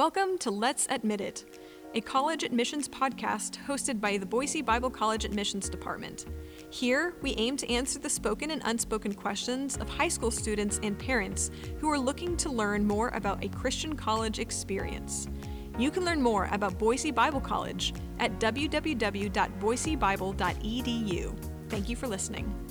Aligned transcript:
Welcome 0.00 0.32
to 0.38 0.50
Let's 0.50 0.86
Admit 0.88 1.20
It, 1.20 1.44
a 1.92 2.00
college 2.00 2.42
admissions 2.42 2.88
podcast 2.88 3.58
hosted 3.66 4.00
by 4.00 4.16
the 4.16 4.24
Boise 4.24 4.62
Bible 4.62 4.88
College 4.88 5.26
Admissions 5.26 5.68
Department. 5.68 6.24
Here, 6.70 7.12
we 7.20 7.34
aim 7.36 7.58
to 7.58 7.70
answer 7.70 7.98
the 7.98 8.08
spoken 8.08 8.50
and 8.50 8.62
unspoken 8.64 9.12
questions 9.12 9.76
of 9.76 9.90
high 9.90 10.08
school 10.08 10.30
students 10.30 10.80
and 10.82 10.98
parents 10.98 11.50
who 11.80 11.90
are 11.90 11.98
looking 11.98 12.34
to 12.38 12.48
learn 12.48 12.86
more 12.86 13.08
about 13.08 13.44
a 13.44 13.50
Christian 13.50 13.94
college 13.94 14.38
experience. 14.38 15.28
You 15.78 15.90
can 15.90 16.06
learn 16.06 16.22
more 16.22 16.48
about 16.50 16.78
Boise 16.78 17.10
Bible 17.10 17.42
College 17.42 17.92
at 18.20 18.40
www.boisebible.edu. 18.40 21.34
Thank 21.68 21.90
you 21.90 21.96
for 21.96 22.06
listening. 22.06 22.69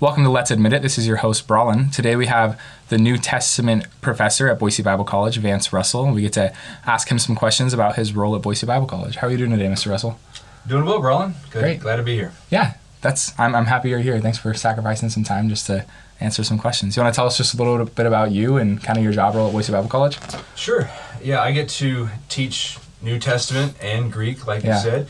Welcome 0.00 0.22
to 0.24 0.30
Let's 0.30 0.52
Admit 0.52 0.72
It. 0.74 0.82
This 0.82 0.96
is 0.96 1.08
your 1.08 1.16
host, 1.16 1.48
Brawlin. 1.48 1.90
Today 1.90 2.14
we 2.14 2.26
have 2.26 2.60
the 2.88 2.98
New 2.98 3.18
Testament 3.18 3.84
professor 4.00 4.48
at 4.48 4.58
Boise 4.60 4.80
Bible 4.82 5.04
College, 5.04 5.38
Vance 5.38 5.72
Russell. 5.72 6.12
We 6.12 6.22
get 6.22 6.32
to 6.34 6.54
ask 6.86 7.10
him 7.10 7.18
some 7.18 7.34
questions 7.34 7.72
about 7.74 7.96
his 7.96 8.14
role 8.14 8.36
at 8.36 8.42
Boise 8.42 8.64
Bible 8.64 8.86
College. 8.86 9.16
How 9.16 9.26
are 9.26 9.30
you 9.30 9.36
doing 9.38 9.50
today, 9.50 9.66
Mr. 9.66 9.90
Russell? 9.90 10.20
Doing 10.68 10.84
well, 10.84 11.00
Brawlin. 11.00 11.34
Good. 11.50 11.60
Great. 11.62 11.80
Glad 11.80 11.96
to 11.96 12.04
be 12.04 12.14
here. 12.14 12.32
Yeah, 12.48 12.74
that's. 13.00 13.36
I'm, 13.40 13.56
I'm 13.56 13.66
happy 13.66 13.88
you're 13.88 13.98
here. 13.98 14.20
Thanks 14.20 14.38
for 14.38 14.54
sacrificing 14.54 15.08
some 15.08 15.24
time 15.24 15.48
just 15.48 15.66
to 15.66 15.84
answer 16.20 16.44
some 16.44 16.58
questions. 16.58 16.96
You 16.96 17.02
want 17.02 17.12
to 17.12 17.16
tell 17.16 17.26
us 17.26 17.36
just 17.36 17.54
a 17.54 17.56
little 17.56 17.84
bit 17.84 18.06
about 18.06 18.30
you 18.30 18.56
and 18.56 18.80
kind 18.82 18.98
of 18.98 19.02
your 19.04 19.12
job 19.12 19.34
role 19.34 19.48
at 19.48 19.52
Boise 19.52 19.72
Bible 19.72 19.88
College? 19.88 20.18
Sure. 20.54 20.88
Yeah, 21.22 21.42
I 21.42 21.50
get 21.50 21.68
to 21.70 22.08
teach 22.28 22.78
New 23.02 23.18
Testament 23.18 23.74
and 23.82 24.12
Greek, 24.12 24.46
like 24.46 24.62
Yeah. 24.62 24.76
you 24.76 24.82
said. 24.82 25.08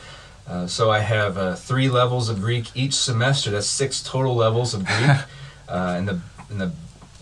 Uh, 0.48 0.66
so 0.66 0.90
I 0.90 1.00
have 1.00 1.36
uh, 1.36 1.54
three 1.54 1.88
levels 1.88 2.28
of 2.28 2.40
Greek 2.40 2.74
each 2.74 2.94
semester. 2.94 3.50
That's 3.50 3.66
six 3.66 4.02
total 4.02 4.34
levels 4.34 4.72
of 4.72 4.86
Greek. 4.86 5.18
uh, 5.68 5.96
in 5.98 6.06
the 6.06 6.20
in 6.50 6.58
the 6.58 6.72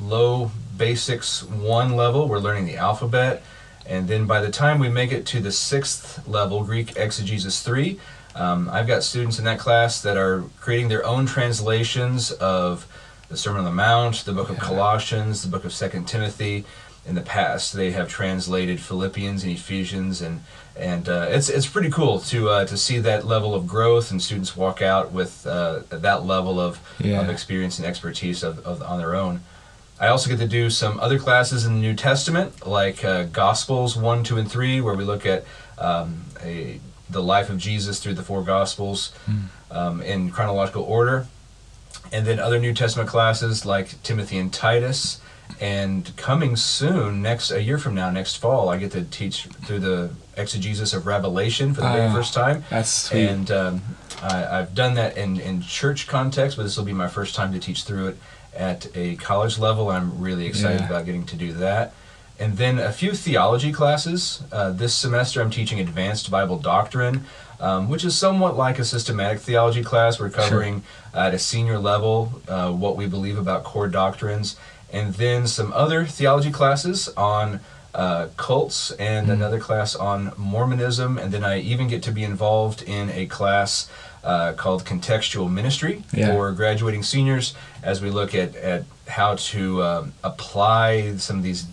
low 0.01 0.53
basics 0.77 1.43
one 1.43 1.97
level, 1.97 2.29
we're 2.29 2.39
learning 2.39 2.67
the 2.67 2.77
alphabet, 2.77 3.43
and 3.85 4.07
then 4.07 4.27
by 4.27 4.41
the 4.41 4.51
time 4.51 4.79
we 4.79 4.89
make 4.89 5.11
it 5.11 5.27
to 5.27 5.41
the 5.41 5.51
sixth 5.51 6.27
level, 6.29 6.63
Greek 6.63 6.97
exegesis 6.97 7.63
three, 7.63 7.99
um, 8.37 8.69
I've 8.71 8.87
got 8.87 9.03
students 9.03 9.39
in 9.39 9.45
that 9.47 9.59
class 9.59 10.01
that 10.03 10.17
are 10.17 10.45
creating 10.61 10.89
their 10.89 11.05
own 11.05 11.27
translations 11.27 12.31
of 12.31 12.87
the 13.29 13.37
Sermon 13.37 13.61
on 13.61 13.65
the 13.65 13.73
Mount, 13.73 14.25
the 14.25 14.33
Book 14.33 14.51
of. 14.51 14.59
Colossians, 14.59 15.43
the 15.43 15.49
Book 15.49 15.65
of 15.65 15.73
Second 15.73 16.07
Timothy. 16.07 16.65
In 17.07 17.15
the 17.15 17.23
past, 17.23 17.73
they 17.73 17.93
have 17.93 18.09
translated 18.09 18.81
Philippians 18.81 19.45
and 19.45 19.53
Ephesians, 19.53 20.21
and 20.21 20.43
and 20.77 21.09
uh, 21.09 21.27
it's 21.31 21.49
it's 21.49 21.67
pretty 21.67 21.89
cool 21.91 22.19
to 22.21 22.49
uh, 22.51 22.65
to 22.67 22.77
see 22.77 22.99
that 22.99 23.25
level 23.25 23.55
of 23.55 23.67
growth 23.67 24.11
and 24.11 24.21
students 24.21 24.57
walk 24.57 24.83
out 24.83 25.13
with 25.13 25.47
uh, 25.47 25.81
that 25.91 26.27
level 26.27 26.59
of, 26.59 26.81
Yeah. 26.99 27.21
of 27.21 27.31
experience 27.31 27.79
and 27.79 27.87
expertise 27.87 28.43
of, 28.43 28.59
of 28.67 28.83
on 28.83 28.99
their 28.99 29.15
own. 29.15 29.41
I 30.01 30.09
also 30.09 30.29
get 30.29 30.39
to 30.41 30.49
do 30.49 30.69
some 30.69 30.99
other 31.01 31.19
classes 31.19 31.65
in 31.65 31.75
the 31.75 31.81
New 31.81 31.95
Testament, 31.95 32.67
like 32.67 33.05
uh, 33.05 33.23
Gospels 33.25 33.97
one, 33.97 34.25
two, 34.25 34.37
and 34.37 34.51
three, 34.51 34.81
where 34.81 34.95
we 34.95 35.05
look 35.05 35.25
at 35.25 35.45
um, 35.79 36.25
a, 36.43 36.81
the 37.09 37.23
life 37.23 37.49
of 37.49 37.57
Jesus 37.59 38.01
through 38.01 38.15
the 38.15 38.23
four 38.25 38.43
Gospels 38.43 39.13
um, 39.71 40.03
in 40.03 40.31
chronological 40.31 40.83
order, 40.83 41.29
and 42.13 42.27
then 42.27 42.39
other 42.41 42.59
New 42.59 42.75
Testament 42.75 43.09
classes 43.09 43.65
like 43.65 44.03
Timothy 44.03 44.39
and 44.39 44.53
Titus. 44.53 45.21
And 45.61 46.15
coming 46.17 46.57
soon, 46.57 47.23
next 47.23 47.51
a 47.51 47.63
year 47.63 47.79
from 47.79 47.95
now, 47.95 48.11
next 48.11 48.37
fall, 48.37 48.69
I 48.69 48.77
get 48.77 48.93
to 48.93 49.05
teach 49.05 49.45
through 49.65 49.79
the 49.81 50.11
exegesis 50.37 50.93
of 50.93 51.07
Revelation 51.07 51.73
for 51.73 51.81
the 51.81 51.89
very 51.89 52.07
Ah, 52.09 52.13
first 52.13 52.35
time. 52.35 52.65
That's 52.69 52.91
sweet. 52.91 53.27
And 53.27 53.51
um, 53.51 53.83
I, 54.23 54.59
I've 54.59 54.75
done 54.75 54.95
that 54.95 55.17
in, 55.17 55.41
in 55.41 55.63
church 55.63 56.07
context, 56.07 56.57
but 56.57 56.65
this 56.65 56.77
will 56.77 56.85
be 56.85 56.93
my 56.93 57.09
first 57.09 57.35
time 57.35 57.53
to 57.53 57.59
teach 57.59 57.85
through 57.85 58.09
it 58.09 58.17
at 58.55 58.89
a 58.95 59.17
college 59.17 59.59
level. 59.59 59.89
I'm 59.91 60.19
really 60.21 60.47
excited 60.47 60.81
Yeah. 60.81 60.87
about 60.89 61.07
getting 61.07 61.25
to 61.27 61.37
do 61.37 61.53
that. 61.55 61.95
And 62.39 62.59
then 62.59 62.79
a 62.79 62.93
few 62.93 63.13
theology 63.13 63.73
classes. 63.73 64.43
Uh, 64.53 64.71
this 64.71 64.95
semester, 64.95 65.41
I'm 65.41 65.51
teaching 65.51 65.81
advanced 65.81 66.31
Bible 66.31 66.59
doctrine, 66.59 67.25
um, 67.61 67.89
which 67.89 68.05
is 68.05 68.15
somewhat 68.19 68.59
like 68.59 68.79
a 68.79 68.85
systematic 68.85 69.41
theology 69.41 69.83
class. 69.83 70.21
We're 70.21 70.29
covering 70.29 70.83
at 71.15 71.33
a 71.33 71.39
senior 71.39 71.79
level 71.79 72.43
uh, 72.47 72.73
what 72.73 72.95
we 72.95 73.07
believe 73.07 73.39
about 73.39 73.65
core 73.65 73.89
doctrines, 73.89 74.57
and 74.93 75.15
then 75.15 75.47
some 75.47 75.73
other 75.73 76.05
theology 76.07 76.51
classes 76.51 77.09
on 77.17 77.61
uh, 77.95 78.29
cults 78.37 78.91
and 78.93 79.27
Mm. 79.27 79.33
another 79.33 79.59
class 79.59 79.95
on 79.95 80.33
Mormonism. 80.37 81.17
And 81.17 81.33
then 81.33 81.43
I 81.45 81.61
even 81.61 81.89
get 81.89 82.03
to 82.03 82.13
be 82.13 82.25
involved 82.25 82.83
in 82.83 83.09
a 83.11 83.25
class 83.27 83.89
uh, 84.23 84.53
called 84.53 84.85
Contextual 84.85 85.51
Ministry 85.51 86.03
Yeah. 86.13 86.33
for 86.33 86.53
graduating 86.53 87.03
seniors 87.05 87.55
as 87.83 88.03
we 88.03 88.11
look 88.11 88.35
at, 88.35 88.55
at 88.57 88.85
how 89.09 89.37
to 89.37 89.83
um, 89.83 90.13
apply 90.23 91.17
some 91.17 91.39
of 91.39 91.43
these 91.43 91.65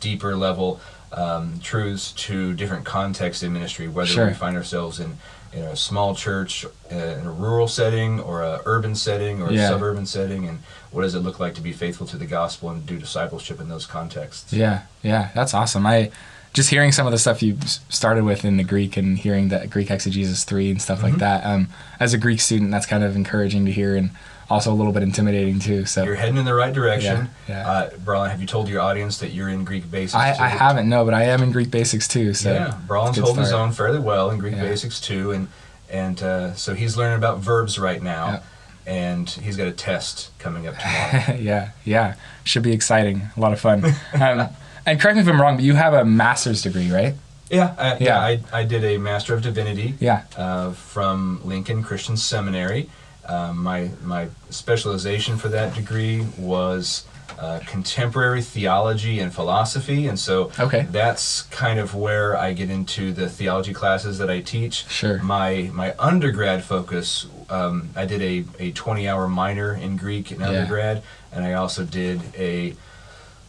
deeper 0.00 0.34
level 0.36 0.80
um, 1.12 1.58
truths 1.62 2.12
to 2.12 2.54
different 2.54 2.84
contexts 2.84 3.42
in 3.42 3.52
ministry, 3.52 3.88
whether 3.88 4.08
Sure. 4.08 4.26
we 4.28 4.34
find 4.34 4.56
ourselves 4.56 5.00
in, 5.00 5.16
in 5.52 5.62
a 5.64 5.74
small 5.76 6.14
church, 6.14 6.64
uh, 6.92 6.94
in 6.94 7.26
a 7.26 7.32
rural 7.32 7.66
setting, 7.66 8.20
or 8.20 8.42
a 8.42 8.60
urban 8.64 8.94
setting, 8.94 9.42
or 9.42 9.50
Yeah. 9.50 9.64
a 9.64 9.68
suburban 9.68 10.06
setting, 10.06 10.46
and 10.46 10.60
what 10.92 11.02
does 11.02 11.14
it 11.14 11.20
look 11.20 11.40
like 11.40 11.54
to 11.56 11.60
be 11.60 11.72
faithful 11.72 12.06
to 12.08 12.16
the 12.16 12.26
gospel 12.26 12.70
and 12.70 12.86
do 12.86 12.98
discipleship 12.98 13.60
in 13.60 13.68
those 13.68 13.86
contexts. 13.86 14.52
Yeah, 14.52 14.82
yeah, 15.02 15.28
that's 15.34 15.52
awesome. 15.54 15.86
I 15.86 16.10
just 16.52 16.70
hearing 16.70 16.90
some 16.90 17.06
of 17.06 17.12
the 17.12 17.18
stuff 17.18 17.42
you 17.44 17.56
started 17.88 18.24
with 18.24 18.44
in 18.44 18.56
the 18.56 18.64
Greek 18.64 18.96
and 18.96 19.16
hearing 19.18 19.48
that 19.50 19.70
Greek 19.70 19.88
exegesis 19.90 20.42
three 20.44 20.68
and 20.70 20.82
stuff 20.82 21.00
like 21.02 21.14
Mhm. 21.14 21.18
that. 21.20 21.44
Um, 21.46 21.68
as 22.00 22.12
a 22.12 22.18
Greek 22.18 22.40
student, 22.40 22.70
that's 22.72 22.86
kind 22.86 23.04
of 23.04 23.14
encouraging 23.14 23.66
to 23.66 23.72
hear 23.72 23.94
and 23.96 24.10
also 24.50 24.72
a 24.72 24.74
little 24.74 24.92
bit 24.92 25.02
intimidating 25.02 25.58
too. 25.60 25.86
So 25.86 26.02
You're 26.04 26.16
heading 26.16 26.36
in 26.36 26.44
the 26.44 26.54
right 26.54 26.72
direction. 26.74 27.28
Yeah, 27.48 27.56
yeah. 27.62 27.70
Uh, 27.70 27.90
Brian, 28.04 28.30
have 28.30 28.40
you 28.40 28.46
told 28.46 28.68
your 28.68 28.80
audience 28.80 29.18
that 29.18 29.30
you're 29.30 29.48
in 29.48 29.64
Greek 29.64 29.90
basics? 29.90 30.14
I. 30.14 30.30
I 30.32 30.48
haven't 30.48 30.88
no, 30.88 31.04
but 31.04 31.14
I 31.14 31.22
am 31.24 31.42
in 31.42 31.52
Greek 31.52 31.70
basics 31.70 32.08
too. 32.08 32.34
So 32.34 32.52
yeah, 32.52 32.78
Braun's 32.86 33.16
holding 33.16 33.42
his 33.42 33.52
own 33.52 33.72
fairly 33.72 34.00
well 34.00 34.30
in 34.30 34.38
Greek 34.38 34.56
Yeah. 34.56 34.62
basics 34.62 35.00
too, 35.00 35.30
and 35.30 35.48
and 35.88 36.22
uh, 36.22 36.54
so 36.54 36.74
he's 36.74 36.96
learning 36.96 37.16
about 37.18 37.38
verbs 37.38 37.78
right 37.78 38.02
now, 38.02 38.42
and 38.86 39.28
he's 39.30 39.56
got 39.56 39.66
a 39.68 39.72
test 39.72 40.30
coming 40.38 40.66
up 40.66 40.76
tomorrow. 40.78 41.38
yeah, 41.40 41.70
yeah, 41.84 42.14
should 42.44 42.62
be 42.62 42.72
exciting. 42.72 43.22
A 43.36 43.40
lot 43.40 43.52
of 43.52 43.60
fun. 43.60 43.84
um, 44.20 44.48
and 44.86 45.00
correct 45.00 45.16
me 45.16 45.22
if 45.22 45.28
I'm 45.28 45.40
wrong, 45.40 45.56
but 45.56 45.64
you 45.64 45.74
have 45.74 45.94
a 45.94 46.04
master's 46.04 46.62
degree, 46.62 46.90
right? 46.90 47.14
yeah, 47.50 47.74
I, 47.78 47.88
Yeah. 47.94 47.96
yeah, 48.00 48.18
I, 48.20 48.40
I 48.60 48.64
did 48.64 48.84
a 48.84 48.96
Master 48.98 49.34
of 49.34 49.42
Divinity 49.42 49.94
Yeah. 50.00 50.22
uh, 50.36 50.70
from 50.72 51.40
Lincoln 51.44 51.82
Christian 51.82 52.16
Seminary. 52.16 52.88
Um, 53.26 53.62
my 53.62 53.90
my 54.02 54.28
specialization 54.50 55.36
for 55.36 55.48
that 55.48 55.74
degree 55.74 56.26
was 56.38 57.04
uh, 57.38 57.60
contemporary 57.66 58.42
theology 58.42 59.18
and 59.20 59.32
philosophy, 59.32 60.06
and 60.08 60.18
so 60.18 60.50
Okay. 60.58 60.86
that's 60.90 61.42
kind 61.42 61.78
of 61.78 61.94
where 61.94 62.36
I 62.36 62.52
get 62.52 62.68
into 62.70 63.12
the 63.12 63.28
theology 63.28 63.72
classes 63.72 64.18
that 64.18 64.28
I 64.28 64.40
teach. 64.40 64.86
Sure. 64.90 65.22
My 65.22 65.70
my 65.72 65.94
undergrad 65.98 66.64
focus, 66.64 67.26
um, 67.48 67.90
I 67.96 68.04
did 68.04 68.20
a, 68.20 68.44
a 68.58 68.72
20 68.72 69.08
hour 69.08 69.28
minor 69.28 69.72
in 69.74 69.96
Greek 69.96 70.32
in 70.32 70.40
Yeah. 70.40 70.48
undergrad, 70.48 71.02
and 71.32 71.44
I 71.44 71.52
also 71.54 71.84
did 71.84 72.20
a, 72.36 72.74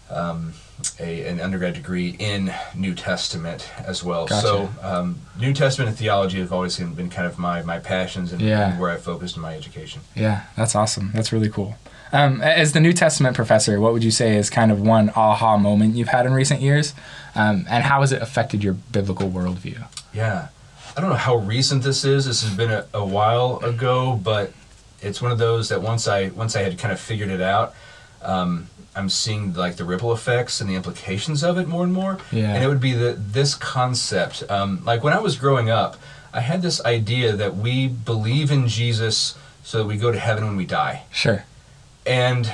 um, 0.10 0.54
a 1.00 1.28
an 1.28 1.40
undergrad 1.40 1.74
degree 1.74 2.16
in 2.20 2.54
New 2.76 2.94
Testament 2.96 3.70
as 3.86 4.04
well. 4.04 4.28
Gotcha. 4.28 4.48
So 4.48 4.70
um, 4.82 5.20
New 5.40 5.54
Testament 5.54 5.90
and 5.90 5.98
theology 5.98 6.40
have 6.40 6.52
always 6.54 6.78
been 6.78 7.10
kind 7.10 7.28
of 7.28 7.38
my, 7.40 7.62
my 7.64 7.80
passions 7.80 8.32
and, 8.32 8.42
Yeah. 8.42 8.72
and 8.72 8.80
where 8.80 8.92
I 8.92 8.98
focused 8.98 9.36
in 9.36 9.42
my 9.42 9.56
education. 9.56 10.02
Yeah, 10.16 10.44
that's 10.56 10.76
awesome. 10.76 11.12
That's 11.14 11.32
really 11.32 11.50
cool. 11.50 11.76
Um, 12.14 12.42
as 12.42 12.74
the 12.74 12.82
New 12.82 12.92
Testament 12.94 13.36
professor, 13.36 13.80
what 13.80 13.94
would 13.94 14.04
you 14.04 14.12
say 14.12 14.36
is 14.36 14.50
kind 14.50 14.72
of 14.72 14.82
one 14.82 15.12
aha 15.16 15.58
moment 15.58 15.96
you've 15.96 16.10
had 16.10 16.26
in 16.26 16.34
recent 16.34 16.60
years, 16.62 16.94
um, 17.36 17.66
and 17.70 17.84
how 17.86 18.02
has 18.02 18.12
it 18.12 18.22
affected 18.22 18.64
your 18.64 18.74
biblical 18.74 19.30
worldview? 19.30 19.88
Yeah. 20.14 20.50
I 20.98 21.00
don't 21.00 21.10
know 21.10 21.16
how 21.16 21.38
recent 21.38 21.84
this 21.84 22.04
is. 22.04 22.26
This 22.26 22.44
has 22.44 22.54
been 22.54 22.70
a, 22.70 22.86
a 22.94 23.06
while 23.06 23.60
ago, 23.64 24.20
but 24.22 24.52
it's 25.02 25.22
one 25.22 25.32
of 25.32 25.38
those 25.38 25.70
that 25.70 25.82
once 25.82 26.06
I 26.06 26.28
once 26.30 26.54
I 26.58 26.64
had 26.64 26.78
kind 26.78 26.92
of 26.92 27.00
figured 27.00 27.30
it 27.30 27.40
out, 27.40 27.74
um, 28.22 28.68
I'm 28.96 29.10
seeing 29.10 29.54
like 29.54 29.78
the 29.78 29.86
ripple 29.86 30.12
effects 30.12 30.60
and 30.62 30.70
the 30.70 30.76
implications 30.76 31.44
of 31.44 31.58
it 31.58 31.68
more 31.68 31.84
and 31.84 31.94
more. 31.94 32.18
Yeah. 32.32 32.54
And 32.54 32.64
it 32.64 32.68
would 32.68 32.82
be 32.82 32.94
that 32.94 33.34
this 33.34 33.56
concept. 33.56 34.44
Um, 34.50 34.84
like 34.84 35.04
when 35.04 35.14
I 35.14 35.20
was 35.20 35.36
growing 35.38 35.70
up, 35.70 35.96
I 36.34 36.42
had 36.42 36.62
this 36.62 36.84
idea 36.84 37.34
that 37.36 37.56
we 37.56 37.88
believe 37.88 38.52
in 38.52 38.68
Jesus 38.68 39.38
so 39.64 39.78
that 39.80 39.86
we 39.86 39.98
go 39.98 40.12
to 40.12 40.20
heaven 40.20 40.46
when 40.46 40.56
we 40.58 40.66
die. 40.66 41.04
Sure. 41.12 41.46
And 42.06 42.52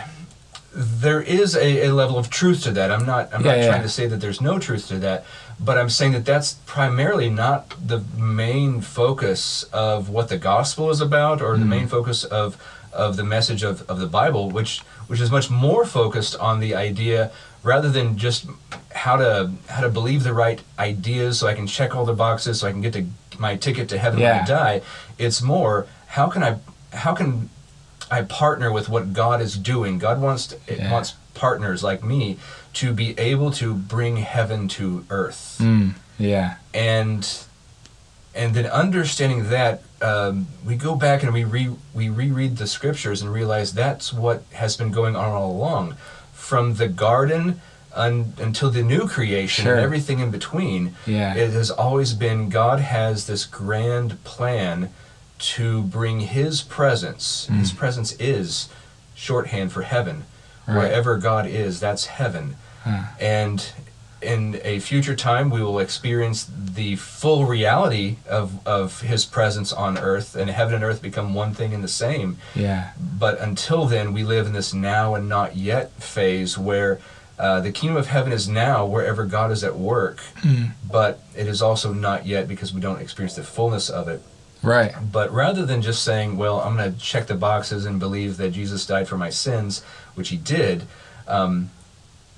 there 0.74 1.22
is 1.22 1.56
a, 1.56 1.88
a 1.88 1.94
level 1.94 2.18
of 2.20 2.30
truth 2.30 2.62
to 2.64 2.72
that. 2.72 2.92
I'm 2.92 3.06
not 3.06 3.34
I'm 3.34 3.44
Yeah, 3.44 3.52
not 3.52 3.58
yeah. 3.58 3.68
trying 3.70 3.82
to 3.84 3.90
say 3.90 4.06
that 4.08 4.18
there's 4.18 4.42
no 4.42 4.60
truth 4.60 4.88
to 4.90 5.00
that, 5.00 5.26
but 5.60 5.78
I'm 5.78 5.90
saying 5.90 6.12
that 6.12 6.26
that's 6.26 6.56
primarily 6.68 7.30
not 7.32 7.74
the 7.84 8.00
main 8.16 8.82
focus 8.82 9.64
of 9.74 10.10
what 10.10 10.30
the 10.30 10.38
gospel 10.38 10.92
is 10.92 11.02
about 11.02 11.42
or 11.42 11.58
the 11.58 11.66
Mm. 11.66 11.70
main 11.70 11.88
focus 11.88 12.24
of 12.24 12.58
of 12.98 13.16
the 13.16 13.24
message 13.24 13.64
of, 13.64 13.88
of 13.90 14.00
the 14.00 14.08
Bible, 14.08 14.50
which 14.50 14.82
which 15.08 15.22
is 15.22 15.32
much 15.32 15.50
more 15.50 15.86
focused 15.86 16.36
on 16.40 16.60
the 16.60 16.76
idea 16.76 17.32
rather 17.64 17.90
than 17.90 18.18
just 18.18 18.46
how 18.94 19.16
to 19.18 19.52
how 19.70 19.82
to 19.82 19.90
believe 19.90 20.24
the 20.24 20.34
right 20.34 20.62
ideas 20.80 21.40
so 21.40 21.48
I 21.48 21.54
can 21.54 21.68
check 21.68 21.96
all 21.96 22.06
the 22.06 22.14
boxes 22.14 22.60
so 22.60 22.68
I 22.68 22.72
can 22.72 22.82
get 22.82 22.94
to 22.94 23.06
my 23.40 23.56
ticket 23.56 23.88
to 23.90 23.98
heaven 23.98 24.20
when 24.20 24.32
I 24.42 24.46
die. 24.46 24.82
It's 25.18 25.42
more 25.42 25.88
how 26.08 26.28
can 26.28 26.44
I 26.44 26.58
how 26.94 27.14
can 27.14 27.50
I 28.10 28.22
partner 28.24 28.72
with 28.72 28.88
what 28.90 29.14
God 29.14 29.42
is 29.42 29.58
doing. 29.58 30.00
God 30.00 30.22
wants 30.22 30.48
to, 30.48 30.56
Yeah. 30.68 30.92
wants 30.92 31.16
partners 31.34 31.84
like 31.84 32.04
me 32.04 32.38
to 32.74 32.94
be 32.94 33.18
able 33.20 33.52
to 33.52 33.74
bring 33.74 34.18
heaven 34.18 34.68
to 34.70 35.06
earth 35.10 35.58
Mm, 35.60 35.94
yeah. 36.18 36.56
and 36.74 37.22
and 38.38 38.54
then 38.54 38.66
understanding 38.68 39.50
that 39.50 39.82
um, 40.02 40.48
we 40.66 40.76
go 40.76 40.96
back 40.96 41.24
and 41.24 41.34
we 41.34 41.44
re, 41.44 41.70
we 41.94 42.08
reread 42.10 42.58
the 42.58 42.68
scriptures 42.68 43.22
and 43.22 43.34
realize 43.34 43.74
that's 43.74 44.14
what 44.14 44.44
has 44.54 44.78
been 44.78 44.92
going 44.92 45.16
on 45.16 45.30
all 45.32 45.52
along 45.52 45.96
from 46.34 46.76
the 46.76 46.88
garden 46.88 47.60
un, 47.96 48.34
until 48.40 48.70
the 48.70 48.84
new 48.84 49.08
creation 49.08 49.64
Sure. 49.66 49.74
and 49.76 49.84
everything 49.84 50.20
in 50.20 50.30
between 50.30 50.96
Yeah. 51.08 51.34
it 51.36 51.52
has 51.52 51.72
always 51.72 52.14
been 52.14 52.50
god 52.50 52.80
has 52.80 53.26
this 53.26 53.44
grand 53.46 54.24
plan 54.24 54.90
to 55.40 55.82
bring 55.84 56.20
his 56.22 56.62
presence 56.62 57.48
his 57.48 57.72
presence 57.72 58.12
is 58.20 58.70
shorthand 59.16 59.72
for 59.72 59.82
heaven 59.84 60.24
Right. 60.68 60.78
wherever 60.78 61.18
god 61.18 61.48
is 61.48 61.80
that's 61.80 62.06
heaven 62.06 62.56
Huh. 62.84 63.04
and 63.20 63.72
in 64.22 64.60
a 64.64 64.80
future 64.80 65.16
time 65.16 65.50
we 65.50 65.62
will 65.62 65.80
experience 65.80 66.50
the 66.58 66.96
full 66.96 67.46
reality 67.46 68.16
of, 68.28 68.66
of 68.68 69.02
his 69.02 69.26
presence 69.26 69.72
on 69.72 69.98
earth 69.98 70.36
and 70.36 70.50
heaven 70.50 70.74
and 70.76 70.84
earth 70.84 71.02
become 71.02 71.34
one 71.36 71.54
thing 71.54 71.74
and 71.74 71.84
the 71.84 71.88
same 71.88 72.38
Yeah. 72.56 72.92
but 72.98 73.40
until 73.40 73.86
then 73.86 74.14
we 74.14 74.24
live 74.24 74.48
in 74.48 74.54
this 74.54 74.74
now 74.74 75.14
and 75.16 75.30
not 75.30 75.56
yet 75.56 75.92
phase 76.02 76.58
where 76.58 77.00
uh, 77.38 77.60
the 77.62 77.72
kingdom 77.72 77.96
of 77.98 78.08
heaven 78.08 78.32
is 78.34 78.48
now 78.50 78.84
wherever 78.86 79.24
god 79.26 79.52
is 79.52 79.64
at 79.64 79.76
work 79.76 80.20
Mm. 80.42 80.72
but 80.90 81.20
it 81.36 81.48
is 81.48 81.62
also 81.62 81.94
not 81.94 82.26
yet 82.26 82.48
because 82.48 82.74
we 82.74 82.82
don't 82.82 83.00
experience 83.00 83.36
the 83.36 83.44
fullness 83.44 83.90
of 83.90 84.08
it 84.08 84.22
Right. 84.64 84.94
but 85.12 85.32
rather 85.32 85.64
than 85.68 85.84
just 85.84 86.04
saying, 86.04 86.36
well, 86.36 86.60
I'm 86.62 86.76
going 86.76 86.92
to 86.92 87.00
check 87.00 87.28
the 87.28 87.36
boxes 87.36 87.86
and 87.86 88.00
believe 88.00 88.38
that 88.38 88.50
Jesus 88.54 88.88
died 88.88 89.08
for 89.08 89.16
my 89.16 89.30
sins, 89.30 89.84
which 90.16 90.30
he 90.30 90.36
did, 90.38 90.88
um, 91.28 91.70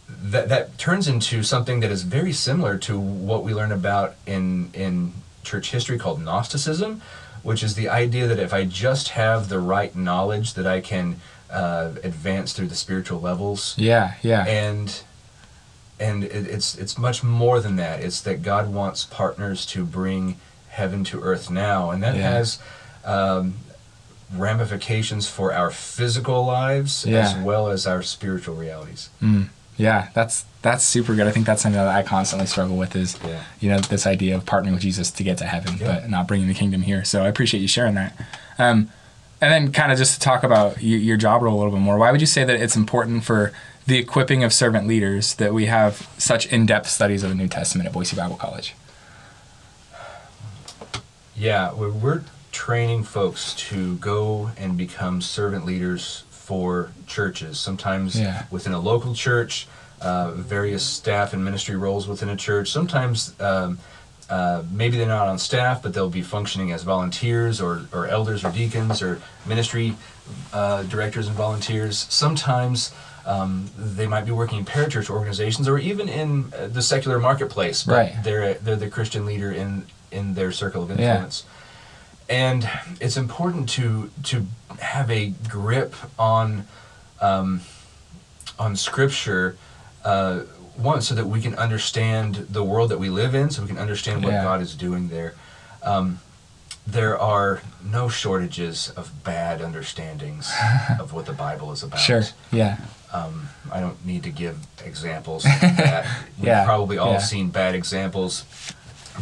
that, 0.10 0.50
that 0.50 0.78
turns 0.78 1.08
into 1.08 1.44
something 1.44 1.80
that 1.82 1.92
is 1.92 2.04
very 2.04 2.34
similar 2.34 2.78
to 2.80 3.00
what 3.00 3.44
we 3.44 3.54
learn 3.54 3.72
about 3.72 4.16
in, 4.26 4.70
in 4.74 5.14
church 5.44 5.72
history 5.72 5.98
called 5.98 6.22
Gnosticism, 6.22 7.02
which 7.44 7.64
is 7.64 7.76
the 7.76 7.88
idea 7.90 8.28
that 8.28 8.40
if 8.40 8.54
I 8.54 8.66
just 8.66 9.10
have 9.10 9.50
the 9.50 9.60
right 9.60 9.96
knowledge, 9.96 10.54
that 10.56 10.68
I 10.68 10.82
can 10.82 11.22
uh, 11.50 11.92
advance 12.04 12.54
through 12.54 12.68
the 12.68 12.76
spiritual 12.76 13.20
levels 13.22 13.76
Yeah. 13.78 14.14
Yeah. 14.22 14.46
and 14.46 15.02
and 16.00 16.24
it, 16.24 16.48
it's 16.48 16.78
it's 16.78 16.98
much 16.98 17.24
more 17.24 17.60
than 17.60 17.76
that. 17.76 18.00
It's 18.02 18.22
that 18.22 18.42
God 18.42 18.72
wants 18.72 19.04
partners 19.04 19.66
to 19.68 19.84
bring 19.84 20.38
heaven 20.70 21.04
to 21.06 21.22
earth 21.22 21.50
now, 21.50 21.90
and 21.92 22.02
that 22.04 22.16
Yeah. 22.16 22.22
has 22.32 22.60
um, 23.04 23.56
ramifications 24.34 25.28
for 25.28 25.54
our 25.54 25.72
physical 25.72 26.46
lives 26.46 27.06
as 27.06 27.36
well 27.44 27.68
as 27.70 27.88
our 27.88 28.02
spiritual 28.02 28.56
realities. 28.56 29.10
Mm, 29.22 29.48
yeah, 29.80 30.10
that's 30.14 30.46
that's 30.62 30.84
super 30.84 31.16
good. 31.16 31.26
I 31.26 31.32
think 31.32 31.46
that's 31.46 31.62
something 31.62 31.80
that 31.80 31.88
I 31.88 32.04
constantly 32.04 32.46
struggle 32.46 32.76
with 32.76 32.94
is, 32.96 33.18
Yeah. 33.26 33.44
you 33.62 33.70
know, 33.70 33.80
this 33.80 34.06
idea 34.06 34.36
of 34.36 34.44
partnering 34.44 34.74
with 34.74 34.82
Jesus 34.82 35.10
to 35.12 35.24
get 35.24 35.38
to 35.38 35.46
heaven, 35.46 35.78
Yeah. 35.80 35.86
but 35.88 36.10
not 36.10 36.28
bringing 36.28 36.50
the 36.50 36.54
kingdom 36.54 36.82
here. 36.82 37.06
So 37.06 37.24
I 37.24 37.30
appreciate 37.30 37.62
you 37.62 37.68
sharing 37.70 37.96
that. 37.96 38.14
Um, 38.58 38.90
and 39.40 39.54
then 39.54 39.72
kind 39.72 39.90
of 39.90 39.98
just 39.98 40.16
to 40.16 40.20
talk 40.20 40.44
about 40.44 40.84
your 40.84 41.16
job 41.16 41.42
role 41.42 41.56
a 41.56 41.60
little 41.60 41.72
bit 41.72 41.80
more. 41.80 41.98
Why 41.98 42.12
would 42.12 42.20
you 42.20 42.28
say 42.28 42.44
that 42.44 42.60
it's 42.62 42.76
important 42.76 43.24
for 43.24 43.54
the 43.88 43.98
equipping 43.98 44.44
of 44.44 44.52
servant 44.52 44.86
leaders 44.86 45.34
that 45.36 45.54
we 45.54 45.68
have 45.68 46.10
such 46.18 46.46
in-depth 46.48 46.90
studies 46.90 47.24
of 47.24 47.30
the 47.30 47.36
New 47.36 47.48
Testament 47.48 47.88
at 47.88 47.94
Boise 47.94 48.18
Bible 48.18 48.36
College? 48.36 48.76
Yeah, 51.38 51.72
we're, 51.74 51.92
we're 51.92 52.24
training 52.52 53.04
folks 53.06 53.54
to 53.70 53.96
go 53.96 54.52
and 54.58 54.78
become 54.78 55.22
servant 55.22 55.66
leaders 55.66 56.24
for 56.54 56.90
churches. 57.06 57.60
Sometimes 57.60 58.20
Yeah. 58.20 58.44
within 58.50 58.74
a 58.74 58.80
local 58.80 59.14
church, 59.14 59.68
uh, 60.02 60.32
various 60.32 60.84
staff 60.84 61.32
and 61.32 61.46
ministry 61.46 61.76
roles 61.76 62.08
within 62.08 62.28
a 62.28 62.36
church. 62.36 62.72
Sometimes 62.72 63.34
um, 63.40 63.78
uh, 64.32 64.64
maybe 64.72 64.98
they're 64.98 65.16
not 65.20 65.28
on 65.28 65.38
staff, 65.38 65.84
but 65.84 65.94
they'll 65.94 66.10
be 66.10 66.24
functioning 66.24 66.72
as 66.72 66.82
volunteers 66.82 67.62
or, 67.62 67.82
or 67.94 68.08
elders 68.08 68.44
or 68.44 68.52
deacons 68.52 69.00
or 69.04 69.22
ministry 69.46 69.94
uh, 70.52 70.82
directors 70.84 71.28
and 71.28 71.36
volunteers. 71.36 72.08
Sometimes 72.10 72.92
um, 73.28 73.70
they 73.78 74.08
might 74.08 74.26
be 74.26 74.32
working 74.32 74.58
in 74.58 74.66
parachurch 74.66 75.08
organizations 75.10 75.68
or 75.68 75.78
even 75.78 76.10
in 76.10 76.52
uh, 76.58 76.68
the 76.68 76.82
secular 76.82 77.20
marketplace, 77.20 77.84
but 77.84 77.94
Right. 77.94 78.24
they're 78.24 78.56
they're 78.56 78.76
the 78.88 78.90
Christian 78.90 79.24
leader 79.28 79.52
in 79.52 79.86
in 80.12 80.34
their 80.34 80.52
circle 80.52 80.82
of 80.84 80.90
Yeah. 81.00 81.26
And 82.30 82.70
it's 83.02 83.18
important 83.18 83.70
to 83.70 84.12
to 84.26 84.46
have 84.80 85.10
a 85.10 85.34
grip 85.50 85.96
on 86.18 86.68
um, 87.20 87.62
on 88.60 88.76
Scripture. 88.76 89.58
Uh, 90.06 90.42
one, 90.76 91.02
so 91.02 91.14
that 91.14 91.28
we 91.28 91.42
can 91.42 91.56
understand 91.56 92.36
the 92.50 92.64
world 92.64 92.90
that 92.90 93.00
we 93.00 93.10
live 93.10 93.36
in, 93.36 93.50
so 93.50 93.62
we 93.62 93.68
can 93.68 93.78
understand 93.78 94.24
what 94.24 94.32
Yeah. 94.32 94.44
God 94.44 94.62
is 94.62 94.76
doing 94.76 95.10
there. 95.10 95.34
Um, 95.84 96.20
there 96.88 97.20
are 97.20 97.62
no 97.84 98.08
shortages 98.08 98.90
of 98.92 99.12
bad 99.26 99.62
understandings 99.62 100.50
of 101.00 101.12
what 101.12 101.26
the 101.26 101.34
Bible 101.34 101.74
is 101.74 101.84
about. 101.84 102.00
Sure. 102.00 102.24
Yeah. 102.52 102.78
Um, 103.12 103.50
I 103.72 103.82
don't 103.82 104.04
need 104.06 104.24
to 104.24 104.30
give 104.30 104.56
examples. 104.86 105.44
Of 105.62 105.62
that. 105.62 106.06
We've 106.38 106.48
Yeah, 106.48 106.64
probably 106.64 106.98
all 106.98 107.14
yeah. 107.14 107.18
seen 107.20 107.50
bad 107.50 107.76
examples. 107.76 108.46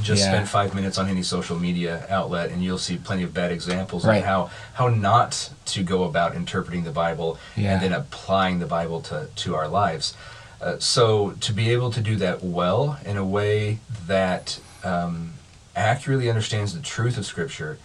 Just 0.01 0.21
Yeah. 0.23 0.31
spend 0.31 0.49
five 0.49 0.73
minutes 0.75 0.97
on 0.97 1.07
any 1.09 1.23
social 1.23 1.57
media 1.59 2.05
outlet, 2.09 2.51
and 2.51 2.63
you'll 2.63 2.77
see 2.77 2.97
plenty 2.97 3.23
of 3.23 3.33
bad 3.33 3.51
examples 3.51 4.05
Right. 4.05 4.17
of 4.19 4.25
how 4.25 4.49
how 4.73 4.87
not 4.89 5.49
to 5.65 5.83
go 5.83 6.03
about 6.03 6.35
interpreting 6.35 6.83
the 6.83 6.91
Bible 6.91 7.37
Yeah. 7.55 7.73
and 7.73 7.81
then 7.81 7.93
applying 7.93 8.59
the 8.59 8.65
Bible 8.67 9.01
to 9.01 9.27
to 9.43 9.55
our 9.55 9.67
lives. 9.67 10.13
Uh, 10.61 10.75
so 10.79 11.31
to 11.39 11.53
be 11.53 11.71
able 11.71 11.91
to 11.91 12.01
do 12.01 12.15
that 12.17 12.43
well 12.43 12.97
in 13.05 13.17
a 13.17 13.25
way 13.25 13.79
that 14.07 14.59
um, 14.83 15.33
accurately 15.75 16.29
understands 16.29 16.73
the 16.73 16.79
truth 16.79 17.17
of 17.17 17.25
Scripture, 17.25 17.77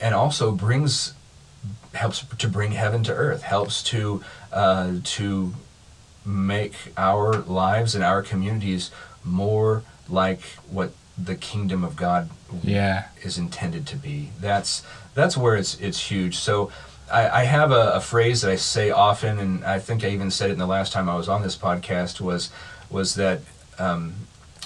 and 0.00 0.14
also 0.14 0.52
brings 0.52 1.14
helps 1.94 2.24
to 2.38 2.48
bring 2.48 2.72
heaven 2.72 3.02
to 3.04 3.12
earth, 3.12 3.42
helps 3.42 3.82
to 3.82 4.22
uh, 4.52 4.92
to 5.04 5.54
make 6.24 6.74
our 6.96 7.38
lives 7.38 7.94
and 7.94 8.04
our 8.04 8.22
communities 8.22 8.90
more 9.24 9.82
like 10.08 10.42
what 10.70 10.92
the 11.24 11.34
kingdom 11.34 11.84
of 11.84 11.96
God 11.96 12.28
Yeah. 12.62 13.04
is 13.22 13.38
intended 13.38 13.86
to 13.88 13.96
be. 13.96 14.30
That's 14.40 14.82
that's 15.14 15.36
where 15.36 15.56
it's 15.56 15.78
it's 15.80 16.10
huge. 16.10 16.36
So 16.36 16.70
I, 17.10 17.42
I 17.42 17.44
have 17.44 17.70
a, 17.72 17.92
a 17.94 18.00
phrase 18.00 18.40
that 18.42 18.50
I 18.50 18.56
say 18.56 18.90
often, 18.90 19.38
and 19.38 19.64
I 19.64 19.78
think 19.78 20.04
I 20.04 20.08
even 20.08 20.30
said 20.30 20.50
it 20.50 20.54
in 20.54 20.58
the 20.58 20.66
last 20.66 20.92
time 20.92 21.08
I 21.08 21.16
was 21.16 21.28
on 21.28 21.42
this 21.42 21.56
podcast 21.56 22.20
was 22.20 22.50
was 22.90 23.14
that 23.16 23.40
um, 23.78 24.14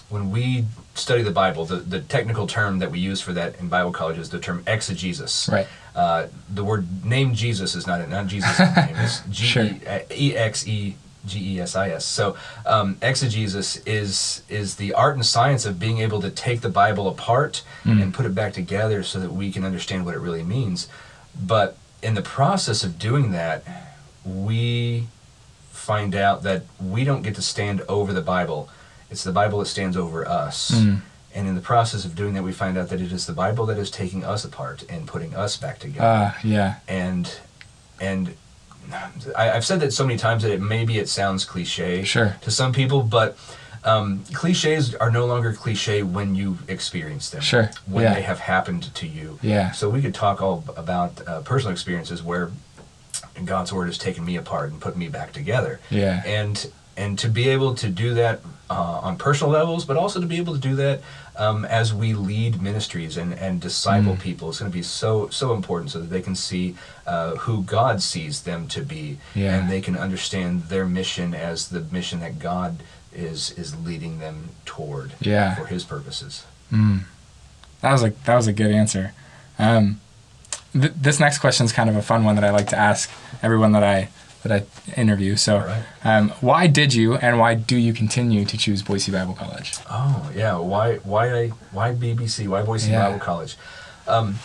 when 0.08 0.30
we 0.30 0.64
study 0.94 1.22
the 1.22 1.30
Bible, 1.30 1.64
the, 1.64 1.76
the 1.76 2.00
technical 2.00 2.46
term 2.46 2.78
that 2.78 2.90
we 2.90 2.98
use 2.98 3.20
for 3.20 3.32
that 3.34 3.58
in 3.60 3.68
Bible 3.68 3.92
college 3.92 4.18
is 4.18 4.30
the 4.30 4.38
term 4.38 4.62
exegesis. 4.66 5.48
Right. 5.52 5.66
Uh, 5.94 6.28
the 6.52 6.62
word 6.64 7.04
name 7.04 7.34
Jesus 7.34 7.74
is 7.74 7.86
not 7.86 8.00
it. 8.00 8.08
not 8.08 8.26
Jesus' 8.28 8.58
name. 8.76 8.96
It's 8.96 9.20
G. 9.30 9.80
E 10.14 10.36
X 10.36 10.66
E 10.68 10.96
G 11.26 11.56
E 11.56 11.60
S 11.60 11.74
I 11.76 11.90
S. 11.90 12.04
So 12.04 12.36
um, 12.64 12.96
exegesis 13.02 13.76
is 13.84 14.42
is 14.48 14.76
the 14.76 14.94
art 14.94 15.14
and 15.16 15.26
science 15.26 15.64
of 15.66 15.78
being 15.78 15.98
able 15.98 16.20
to 16.22 16.30
take 16.30 16.60
the 16.60 16.68
Bible 16.70 17.08
apart 17.08 17.62
Mm. 17.84 18.02
and 18.02 18.14
put 18.14 18.26
it 18.26 18.34
back 18.34 18.52
together 18.52 19.02
so 19.02 19.18
that 19.20 19.32
we 19.32 19.50
can 19.52 19.64
understand 19.64 20.04
what 20.04 20.14
it 20.14 20.20
really 20.20 20.42
means. 20.42 20.88
But 21.40 21.76
in 22.02 22.14
the 22.14 22.22
process 22.22 22.82
of 22.84 22.98
doing 22.98 23.30
that, 23.32 23.62
we 24.24 25.06
find 25.70 26.14
out 26.14 26.42
that 26.42 26.62
we 26.80 27.04
don't 27.04 27.22
get 27.22 27.34
to 27.36 27.42
stand 27.42 27.80
over 27.88 28.12
the 28.12 28.20
Bible. 28.22 28.68
It's 29.10 29.22
the 29.24 29.32
Bible 29.32 29.58
that 29.60 29.66
stands 29.66 29.96
over 29.96 30.26
us. 30.26 30.70
Mm. 30.72 31.00
And 31.34 31.46
in 31.46 31.54
the 31.54 31.60
process 31.60 32.04
of 32.04 32.14
doing 32.16 32.34
that, 32.34 32.42
we 32.42 32.52
find 32.52 32.76
out 32.78 32.88
that 32.88 33.00
it 33.00 33.12
is 33.12 33.26
the 33.26 33.32
Bible 33.32 33.66
that 33.66 33.78
is 33.78 33.90
taking 33.90 34.24
us 34.24 34.44
apart 34.44 34.84
and 34.88 35.06
putting 35.06 35.34
us 35.36 35.56
back 35.56 35.78
together 35.78 36.06
Uh, 36.06 36.32
yeah. 36.42 36.74
and 36.88 37.38
and 38.00 38.34
I, 39.36 39.50
I've 39.52 39.64
said 39.64 39.80
that 39.80 39.92
so 39.92 40.06
many 40.06 40.18
times 40.18 40.42
that 40.42 40.52
it 40.52 40.60
maybe 40.60 40.98
it 40.98 41.08
sounds 41.08 41.44
cliche 41.44 42.02
Sure. 42.04 42.36
to 42.42 42.50
some 42.50 42.72
people, 42.72 43.02
but 43.02 43.36
um, 43.84 44.24
cliches 44.32 44.94
are 44.96 45.10
no 45.10 45.26
longer 45.26 45.52
cliche 45.52 46.02
when 46.02 46.34
you 46.34 46.58
experience 46.68 47.30
them. 47.30 47.40
Sure, 47.40 47.70
When 47.86 48.04
yeah. 48.04 48.14
they 48.14 48.22
have 48.22 48.40
happened 48.40 48.92
to 48.94 49.06
you. 49.06 49.38
Yeah. 49.42 49.70
So 49.72 49.88
we 49.88 50.02
could 50.02 50.14
talk 50.14 50.42
all 50.42 50.64
about 50.76 51.26
uh, 51.26 51.40
personal 51.42 51.72
experiences 51.72 52.22
where 52.22 52.50
God's 53.44 53.72
word 53.72 53.86
has 53.86 53.98
taken 53.98 54.24
me 54.24 54.36
apart 54.36 54.70
and 54.70 54.80
put 54.80 54.96
me 54.96 55.08
back 55.08 55.32
together. 55.32 55.78
Yeah. 55.90 56.22
And 56.24 56.70
and 56.96 57.18
to 57.18 57.28
be 57.28 57.48
able 57.50 57.74
to 57.74 57.88
do 57.90 58.14
that 58.14 58.40
uh, 58.70 59.00
on 59.02 59.18
personal 59.18 59.52
levels, 59.52 59.84
but 59.84 59.96
also 59.98 60.18
to 60.20 60.26
be 60.26 60.38
able 60.38 60.54
to 60.54 60.60
do 60.60 60.74
that 60.76 61.02
um, 61.38 61.64
as 61.64 61.92
we 61.92 62.12
lead 62.14 62.60
ministries 62.62 63.16
and, 63.16 63.32
and 63.34 63.60
disciple 63.60 64.14
Mm. 64.14 64.20
people, 64.20 64.48
it's 64.48 64.58
going 64.60 64.70
to 64.70 64.76
be 64.76 64.82
so 64.82 65.28
so 65.30 65.52
important 65.54 65.90
so 65.90 65.98
that 66.00 66.10
they 66.10 66.22
can 66.22 66.34
see 66.34 66.74
uh, 67.06 67.34
who 67.36 67.62
God 67.62 68.02
sees 68.02 68.42
them 68.42 68.66
to 68.68 68.82
be, 68.82 69.18
Yeah. 69.34 69.54
and 69.56 69.70
they 69.70 69.80
can 69.80 69.96
understand 69.96 70.64
their 70.64 70.86
mission 70.86 71.34
as 71.34 71.68
the 71.68 71.80
mission 71.80 72.20
that 72.20 72.38
God 72.38 72.78
is 73.12 73.50
is 73.52 73.74
leading 73.76 74.18
them 74.18 74.50
toward 74.64 75.12
Yeah. 75.20 75.54
for 75.54 75.66
His 75.66 75.84
purposes. 75.84 76.44
Mm. 76.72 77.00
That 77.80 77.92
was 77.92 78.02
a 78.02 78.10
that 78.24 78.34
was 78.36 78.46
a 78.46 78.52
good 78.52 78.70
answer. 78.72 79.12
Um, 79.58 80.00
th- 80.72 80.92
this 80.96 81.18
next 81.20 81.38
question 81.38 81.64
is 81.66 81.72
kind 81.72 81.88
of 81.90 81.96
a 81.96 82.02
fun 82.02 82.24
one 82.24 82.34
that 82.36 82.44
I 82.44 82.50
like 82.50 82.68
to 82.68 82.78
ask 82.78 83.10
everyone 83.42 83.72
that 83.72 83.84
I 83.84 84.08
that 84.46 84.62
I 84.62 85.00
interview. 85.00 85.36
So, 85.36 85.58
right. 85.58 85.82
um, 86.04 86.30
why 86.40 86.66
did 86.66 86.94
you 86.94 87.14
and 87.16 87.38
why 87.38 87.54
do 87.54 87.76
you 87.76 87.92
continue 87.92 88.44
to 88.44 88.56
choose 88.56 88.82
Boise 88.82 89.10
Bible 89.12 89.34
College? 89.34 89.74
Oh 89.90 90.30
yeah, 90.34 90.56
why 90.58 90.96
why 90.98 91.32
I 91.34 91.48
why 91.72 91.92
BBC? 91.92 92.48
Why 92.48 92.62
Boise 92.62 92.90
Yeah. 92.92 93.06
Bible 93.06 93.18
College? 93.20 93.56
Um, 94.06 94.36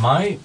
my 0.00 0.38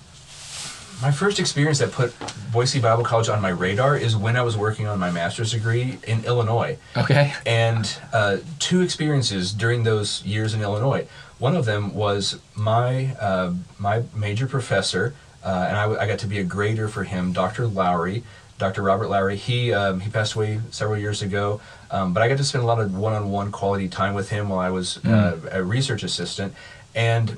my 1.01 1.11
first 1.11 1.39
experience 1.39 1.79
that 1.79 1.91
put 1.93 2.13
Boise 2.51 2.79
Bible 2.81 3.03
College 3.03 3.29
on 3.29 3.41
my 3.41 3.49
radar 3.49 3.95
is 3.95 4.17
when 4.17 4.35
I 4.35 4.41
was 4.41 4.57
working 4.57 4.85
on 4.87 4.99
my 4.99 5.11
master's 5.11 5.51
degree 5.51 5.97
in 6.05 6.25
Illinois. 6.25 6.77
Okay. 6.97 7.33
and 7.45 7.97
uh, 8.11 8.37
two 8.59 8.81
experiences 8.81 9.53
during 9.53 9.83
those 9.83 10.25
years 10.25 10.53
in 10.53 10.61
Illinois. 10.61 11.07
One 11.37 11.55
of 11.55 11.63
them 11.65 11.93
was 11.93 12.39
my 12.53 13.15
uh, 13.19 13.53
my 13.77 14.03
major 14.13 14.45
professor, 14.45 15.13
uh, 15.43 15.65
and 15.67 15.77
I, 15.77 15.81
w- 15.83 15.99
I 15.99 16.07
got 16.07 16.19
to 16.19 16.27
be 16.27 16.39
a 16.39 16.43
grader 16.43 16.87
for 16.87 17.03
him, 17.03 17.31
Dr. 17.33 17.67
Lowery, 17.67 18.23
Dr. 18.57 18.81
Robert 18.81 19.09
Lowery. 19.09 19.37
He 19.37 19.73
um, 19.73 20.01
he 20.01 20.09
passed 20.09 20.35
away 20.35 20.59
several 20.71 20.97
years 20.99 21.21
ago, 21.21 21.61
um, 21.91 22.13
but 22.13 22.21
I 22.21 22.27
got 22.27 22.37
to 22.37 22.43
spend 22.43 22.63
a 22.63 22.67
lot 22.67 22.79
of 22.79 22.95
one-on-one 22.95 23.51
quality 23.51 23.87
time 23.87 24.13
with 24.13 24.29
him 24.29 24.49
while 24.49 24.59
I 24.59 24.69
was 24.69 25.03
uh, 25.05 25.39
a 25.51 25.63
research 25.63 26.03
assistant, 26.03 26.53
and 26.93 27.37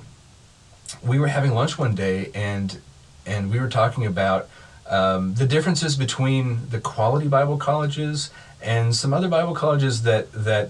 we 1.04 1.20
were 1.20 1.28
having 1.28 1.52
lunch 1.54 1.78
one 1.78 1.94
day, 1.96 2.32
and 2.34 2.80
and 3.26 3.52
we 3.52 3.60
were 3.60 3.70
talking 3.70 4.06
about 4.06 4.50
um, 4.90 5.36
the 5.36 5.46
differences 5.46 5.96
between 5.96 6.70
the 6.70 6.80
quality 6.80 7.28
Bible 7.28 7.58
colleges 7.58 8.32
and 8.62 8.96
some 8.96 9.14
other 9.14 9.28
Bible 9.28 9.54
colleges 9.54 10.02
that 10.04 10.32
that 10.32 10.70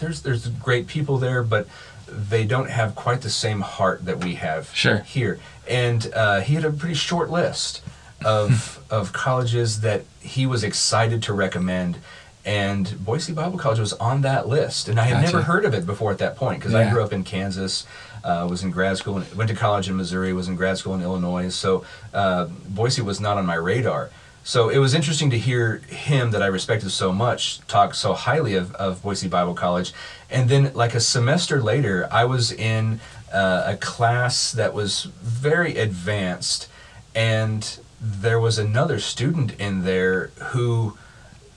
there's 0.00 0.22
there's 0.22 0.48
great 0.48 0.88
people 0.88 1.18
there, 1.18 1.42
but 1.44 1.68
they 2.10 2.44
don't 2.44 2.70
have 2.70 2.94
quite 2.94 3.20
the 3.22 3.30
same 3.30 3.60
heart 3.60 4.04
that 4.04 4.22
we 4.24 4.34
have 4.36 4.70
Sure. 4.74 4.98
here. 4.98 5.38
And 5.68 6.10
uh, 6.14 6.40
he 6.40 6.54
had 6.54 6.64
a 6.64 6.72
pretty 6.72 6.94
short 6.94 7.30
list 7.30 7.82
of 8.24 8.80
of 8.90 9.12
colleges 9.12 9.80
that 9.82 10.02
he 10.20 10.46
was 10.46 10.64
excited 10.64 11.22
to 11.24 11.32
recommend. 11.32 11.98
And 12.44 13.04
Boise 13.04 13.32
Bible 13.34 13.58
College 13.58 13.78
was 13.80 13.92
on 13.94 14.22
that 14.22 14.48
list, 14.48 14.88
and 14.88 14.98
I 14.98 15.04
had 15.04 15.22
never 15.22 15.42
heard 15.42 15.66
of 15.66 15.74
it 15.74 15.84
before 15.84 16.10
at 16.12 16.18
that 16.18 16.34
point 16.36 16.60
because 16.60 16.72
Yeah. 16.72 16.88
I 16.88 16.90
grew 16.90 17.02
up 17.02 17.12
in 17.12 17.22
Kansas, 17.22 17.84
uh, 18.24 18.46
was 18.48 18.62
in 18.62 18.70
grad 18.70 18.96
school, 18.96 19.22
went 19.36 19.50
to 19.50 19.56
college 19.56 19.86
in 19.90 19.96
Missouri, 19.96 20.32
was 20.32 20.48
in 20.48 20.56
grad 20.56 20.78
school 20.78 20.94
in 20.94 21.02
Illinois. 21.02 21.50
So 21.50 21.84
uh, 22.14 22.46
Boise 22.66 23.02
was 23.02 23.20
not 23.20 23.36
on 23.36 23.44
my 23.44 23.54
radar. 23.56 24.08
So 24.48 24.70
it 24.70 24.78
was 24.78 24.94
interesting 24.94 25.28
to 25.28 25.38
hear 25.38 25.82
him 25.90 26.30
that 26.30 26.40
I 26.40 26.46
respected 26.46 26.88
so 26.88 27.12
much 27.12 27.60
talk 27.66 27.94
so 27.94 28.14
highly 28.14 28.54
of, 28.54 28.74
of 28.76 29.02
Boise 29.02 29.28
Bible 29.28 29.52
College. 29.52 29.92
And 30.30 30.48
then, 30.48 30.72
like 30.72 30.94
a 30.94 31.00
semester 31.00 31.60
later, 31.60 32.08
I 32.10 32.24
was 32.24 32.50
in 32.50 32.98
uh, 33.30 33.64
a 33.66 33.76
class 33.76 34.50
that 34.52 34.72
was 34.72 35.04
very 35.20 35.76
advanced, 35.76 36.66
and 37.14 37.78
there 38.00 38.40
was 38.40 38.58
another 38.58 38.98
student 39.00 39.52
in 39.60 39.84
there 39.84 40.28
who 40.52 40.96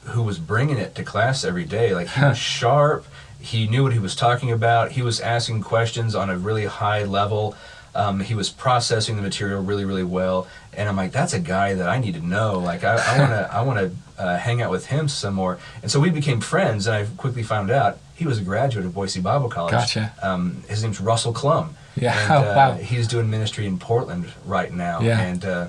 who 0.07 0.21
was 0.23 0.37
bringing 0.37 0.77
it 0.77 0.93
to 0.95 1.03
class 1.05 1.45
every 1.45 1.63
day. 1.63 1.95
Like 1.95 2.09
he 2.09 2.21
was 2.21 2.37
sharp. 2.37 3.05
He 3.39 3.67
knew 3.69 3.83
what 3.83 3.93
he 3.93 3.99
was 3.99 4.17
talking 4.17 4.51
about. 4.51 4.91
He 4.91 5.01
was 5.01 5.21
asking 5.21 5.61
questions 5.61 6.13
on 6.13 6.29
a 6.29 6.37
really 6.37 6.65
high 6.65 7.05
level. 7.05 7.55
Um, 7.93 8.19
he 8.21 8.35
was 8.35 8.49
processing 8.49 9.15
the 9.17 9.21
material 9.21 9.61
really, 9.61 9.85
really 9.85 10.03
well. 10.03 10.47
And 10.73 10.87
I'm 10.87 10.95
like, 10.95 11.11
that's 11.11 11.33
a 11.33 11.39
guy 11.39 11.73
that 11.73 11.89
I 11.89 11.99
need 11.99 12.13
to 12.15 12.25
know. 12.25 12.59
Like 12.59 12.83
I, 12.83 12.95
I 12.95 13.19
wanna, 13.19 13.49
I 13.51 13.61
wanna 13.61 13.91
uh, 14.17 14.37
hang 14.37 14.61
out 14.61 14.71
with 14.71 14.87
him 14.87 15.07
some 15.07 15.33
more. 15.33 15.59
And 15.81 15.91
so 15.91 15.99
we 15.99 16.09
became 16.09 16.39
friends. 16.39 16.87
And 16.87 16.95
I 16.95 17.05
quickly 17.17 17.43
found 17.43 17.69
out 17.69 17.97
he 18.15 18.25
was 18.25 18.37
a 18.37 18.43
graduate 18.43 18.85
of 18.85 18.93
Boise 18.93 19.19
Bible 19.19 19.49
College. 19.49 19.71
Gotcha. 19.71 20.13
Um, 20.21 20.63
his 20.69 20.83
name's 20.83 21.01
Russell 21.01 21.33
Klum. 21.33 21.69
Yeah. 21.95 22.17
And, 22.17 22.31
Oh, 22.45 22.51
uh, 22.51 22.55
wow. 22.55 22.73
He's 22.75 23.07
doing 23.07 23.29
ministry 23.29 23.65
in 23.65 23.77
Portland 23.77 24.31
right 24.45 24.71
now. 24.71 25.01
Yeah. 25.01 25.19
And 25.19 25.43
uh, 25.43 25.67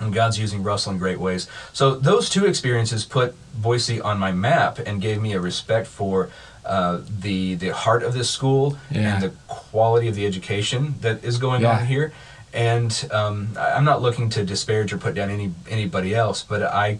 and 0.00 0.14
God's 0.14 0.38
using 0.38 0.62
Russell 0.62 0.92
in 0.92 0.98
great 0.98 1.18
ways. 1.18 1.48
So 1.72 1.96
those 1.96 2.28
two 2.30 2.46
experiences 2.46 3.04
put 3.04 3.34
Boise 3.60 4.00
on 4.00 4.18
my 4.18 4.32
map 4.32 4.78
and 4.78 5.00
gave 5.00 5.20
me 5.20 5.32
a 5.32 5.40
respect 5.40 5.86
for 5.88 6.30
uh, 6.68 7.00
the 7.20 7.54
the 7.56 7.70
heart 7.70 8.02
of 8.02 8.12
this 8.14 8.28
school 8.30 8.76
Yeah. 8.90 9.14
and 9.14 9.22
the 9.22 9.30
quality 9.48 10.08
of 10.08 10.14
the 10.14 10.26
education 10.26 10.94
that 11.00 11.24
is 11.24 11.38
going 11.38 11.62
Yeah. 11.62 11.78
on 11.78 11.86
here. 11.86 12.12
And 12.54 12.92
um, 13.10 13.48
I- 13.58 13.72
I'm 13.72 13.84
not 13.84 14.00
looking 14.02 14.28
to 14.30 14.44
disparage 14.44 14.92
or 14.92 14.98
put 14.98 15.14
down 15.14 15.30
any 15.30 15.52
anybody 15.68 16.14
else, 16.14 16.42
but 16.42 16.62
I, 16.62 16.98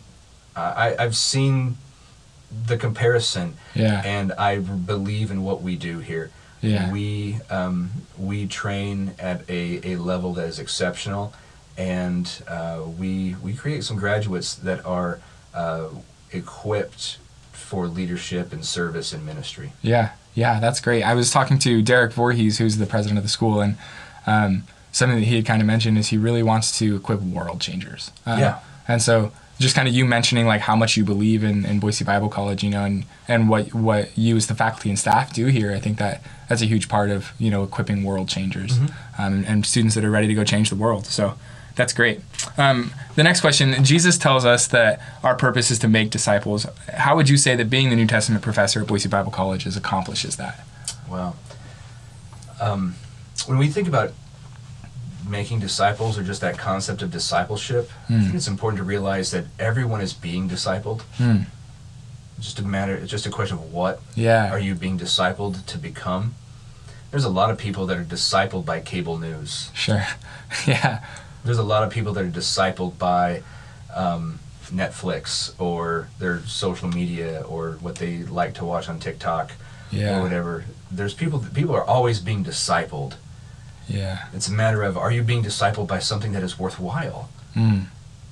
I 0.57 0.97
I've 0.99 1.17
seen 1.17 1.77
the 2.67 2.77
comparison, 2.77 3.55
Yeah. 3.75 4.03
and 4.05 4.33
I 4.33 4.59
believe 4.59 5.31
in 5.31 5.43
what 5.45 5.63
we 5.63 5.77
do 5.77 5.99
here. 6.01 6.31
Yeah. 6.61 6.91
We 6.91 7.39
um, 7.51 7.91
we 8.19 8.47
train 8.47 9.13
at 9.19 9.49
a, 9.49 9.81
a 9.93 9.97
level 9.97 10.33
that 10.35 10.47
is 10.49 10.59
exceptional, 10.59 11.33
and 11.77 12.25
uh, 12.49 12.81
we 12.99 13.37
we 13.43 13.53
create 13.55 13.85
some 13.85 13.97
graduates 13.97 14.55
that 14.55 14.85
are 14.85 15.21
uh, 15.55 15.85
equipped 16.33 17.19
for 17.59 17.87
leadership 17.87 18.53
and 18.53 18.65
service 18.65 19.13
and 19.13 19.27
ministry. 19.27 19.73
Yeah, 19.83 20.13
yeah, 20.35 20.61
that's 20.61 20.81
great. 20.81 21.03
I 21.03 21.15
was 21.15 21.31
talking 21.31 21.59
to 21.61 21.83
Derek 21.83 22.13
Voorhees, 22.13 22.59
who's 22.59 22.79
the 22.79 22.87
president 22.87 23.19
of 23.19 23.25
the 23.25 23.29
school, 23.29 23.61
and 23.61 23.77
um, 24.27 24.65
something 24.93 25.19
that 25.19 25.27
he 25.27 25.37
had 25.37 25.45
kind 25.45 25.61
of 25.61 25.67
mentioned 25.67 25.99
is 25.99 26.09
he 26.09 26.17
really 26.17 26.43
wants 26.43 26.79
to 26.79 26.97
equip 26.97 27.21
world 27.21 27.61
changers. 27.61 28.11
Uh, 28.27 28.37
Yeah. 28.39 28.59
And 28.87 29.03
so, 29.03 29.33
just 29.59 29.75
kind 29.75 29.87
of 29.89 29.93
you 29.93 30.07
mentioning 30.07 30.47
like 30.47 30.63
how 30.63 30.77
much 30.77 30.97
you 30.97 31.05
believe 31.05 31.45
in, 31.45 31.67
in 31.67 31.79
Boise 31.81 32.05
Bible 32.05 32.29
College, 32.29 32.63
you 32.63 32.71
know, 32.71 32.85
and, 32.85 33.05
and 33.27 33.49
what 33.51 33.75
what 33.75 34.17
you 34.17 34.37
as 34.37 34.47
the 34.47 34.55
faculty 34.55 34.89
and 34.89 34.99
staff 34.99 35.33
do 35.35 35.47
here, 35.47 35.73
I 35.75 35.81
think 35.81 35.99
that 35.99 36.23
that's 36.49 36.63
a 36.63 36.67
huge 36.67 36.89
part 36.89 37.11
of 37.11 37.33
you 37.39 37.51
know 37.51 37.65
equipping 37.65 38.03
world 38.05 38.29
changers 38.29 38.79
um, 39.19 39.45
and 39.47 39.67
students 39.67 39.95
that 39.97 40.05
are 40.05 40.11
ready 40.11 40.29
to 40.29 40.35
go 40.35 40.45
change 40.45 40.71
the 40.71 40.77
world. 40.77 41.07
So. 41.07 41.35
That's 41.79 41.93
great. 41.93 42.21
Um, 42.59 42.91
the 43.15 43.23
next 43.23 43.41
question 43.41 43.85
Jesus 43.85 44.19
tells 44.19 44.45
us 44.45 44.67
that 44.67 45.01
our 45.23 45.37
purpose 45.37 45.71
is 45.71 45.79
to 45.79 45.87
make 45.89 46.11
disciples. 46.11 46.67
How 46.93 47.15
would 47.15 47.29
you 47.29 47.37
say 47.37 47.55
that 47.55 47.71
being 47.71 47.89
the 47.89 47.95
New 47.95 48.09
Testament 48.09 48.43
professor 48.43 48.81
at 48.81 48.89
Boise 48.89 49.09
Bible 49.09 49.31
College 49.31 49.65
is 49.65 49.77
accomplishes 49.77 50.37
that? 50.39 50.67
Wow. 51.09 51.37
Um, 52.61 52.97
when 53.47 53.59
we 53.59 53.69
think 53.69 53.87
about 53.87 54.13
making 55.29 55.61
disciples 55.61 56.19
or 56.19 56.25
just 56.25 56.41
that 56.41 56.59
concept 56.59 57.01
of 57.01 57.13
discipleship, 57.13 57.91
I 58.09 58.23
think 58.23 58.35
it's 58.35 58.49
important 58.49 58.79
to 58.79 58.85
realize 58.85 59.31
that 59.31 59.45
everyone 59.61 60.01
is 60.01 60.13
being 60.13 60.49
discipled. 60.49 61.03
Hmm. 61.19 61.43
It's 62.39 62.47
just 62.47 62.59
a 62.59 62.65
matter. 62.65 62.95
It's 62.97 63.11
just 63.11 63.25
a 63.27 63.31
question 63.31 63.57
of 63.59 63.73
what 63.73 64.01
Yeah. 64.17 64.51
are 64.51 64.59
you 64.59 64.75
being 64.75 64.99
discipled 64.99 65.65
to 65.67 65.79
become. 65.79 66.35
There's 67.13 67.25
a 67.25 67.29
lot 67.29 67.51
of 67.51 67.57
people 67.59 67.87
that 67.87 67.97
are 67.97 68.05
discipled 68.05 68.65
by 68.65 68.81
cable 68.81 69.17
news. 69.17 69.71
Sure. 69.75 70.05
yeah. 70.67 71.05
There's 71.49 71.57
a 71.57 71.63
lot 71.63 71.83
of 71.83 71.89
people 71.89 72.13
that 72.13 72.23
are 72.23 72.29
discipled 72.29 72.99
by 72.99 73.43
um, 73.97 74.39
Netflix 74.67 75.59
or 75.59 76.11
their 76.19 76.41
social 76.41 76.89
media 76.89 77.41
or 77.49 77.79
what 77.81 77.95
they 77.95 78.19
like 78.25 78.53
to 78.57 78.67
watch 78.67 78.87
on 78.87 78.99
TikTok 78.99 79.53
Yeah. 79.91 80.19
or 80.19 80.23
whatever. 80.25 80.67
There's 80.91 81.15
people. 81.15 81.43
People 81.55 81.75
are 81.75 81.85
always 81.85 82.21
being 82.21 82.45
discipled. 82.45 83.15
Yeah. 83.89 84.27
It's 84.35 84.47
a 84.47 84.53
matter 84.53 84.83
of 84.83 84.99
are 84.99 85.11
you 85.11 85.23
being 85.23 85.43
discipled 85.43 85.87
by 85.87 86.01
something 86.01 86.33
that 86.33 86.43
is 86.43 86.59
worthwhile? 86.59 87.31
Mm. 87.57 87.87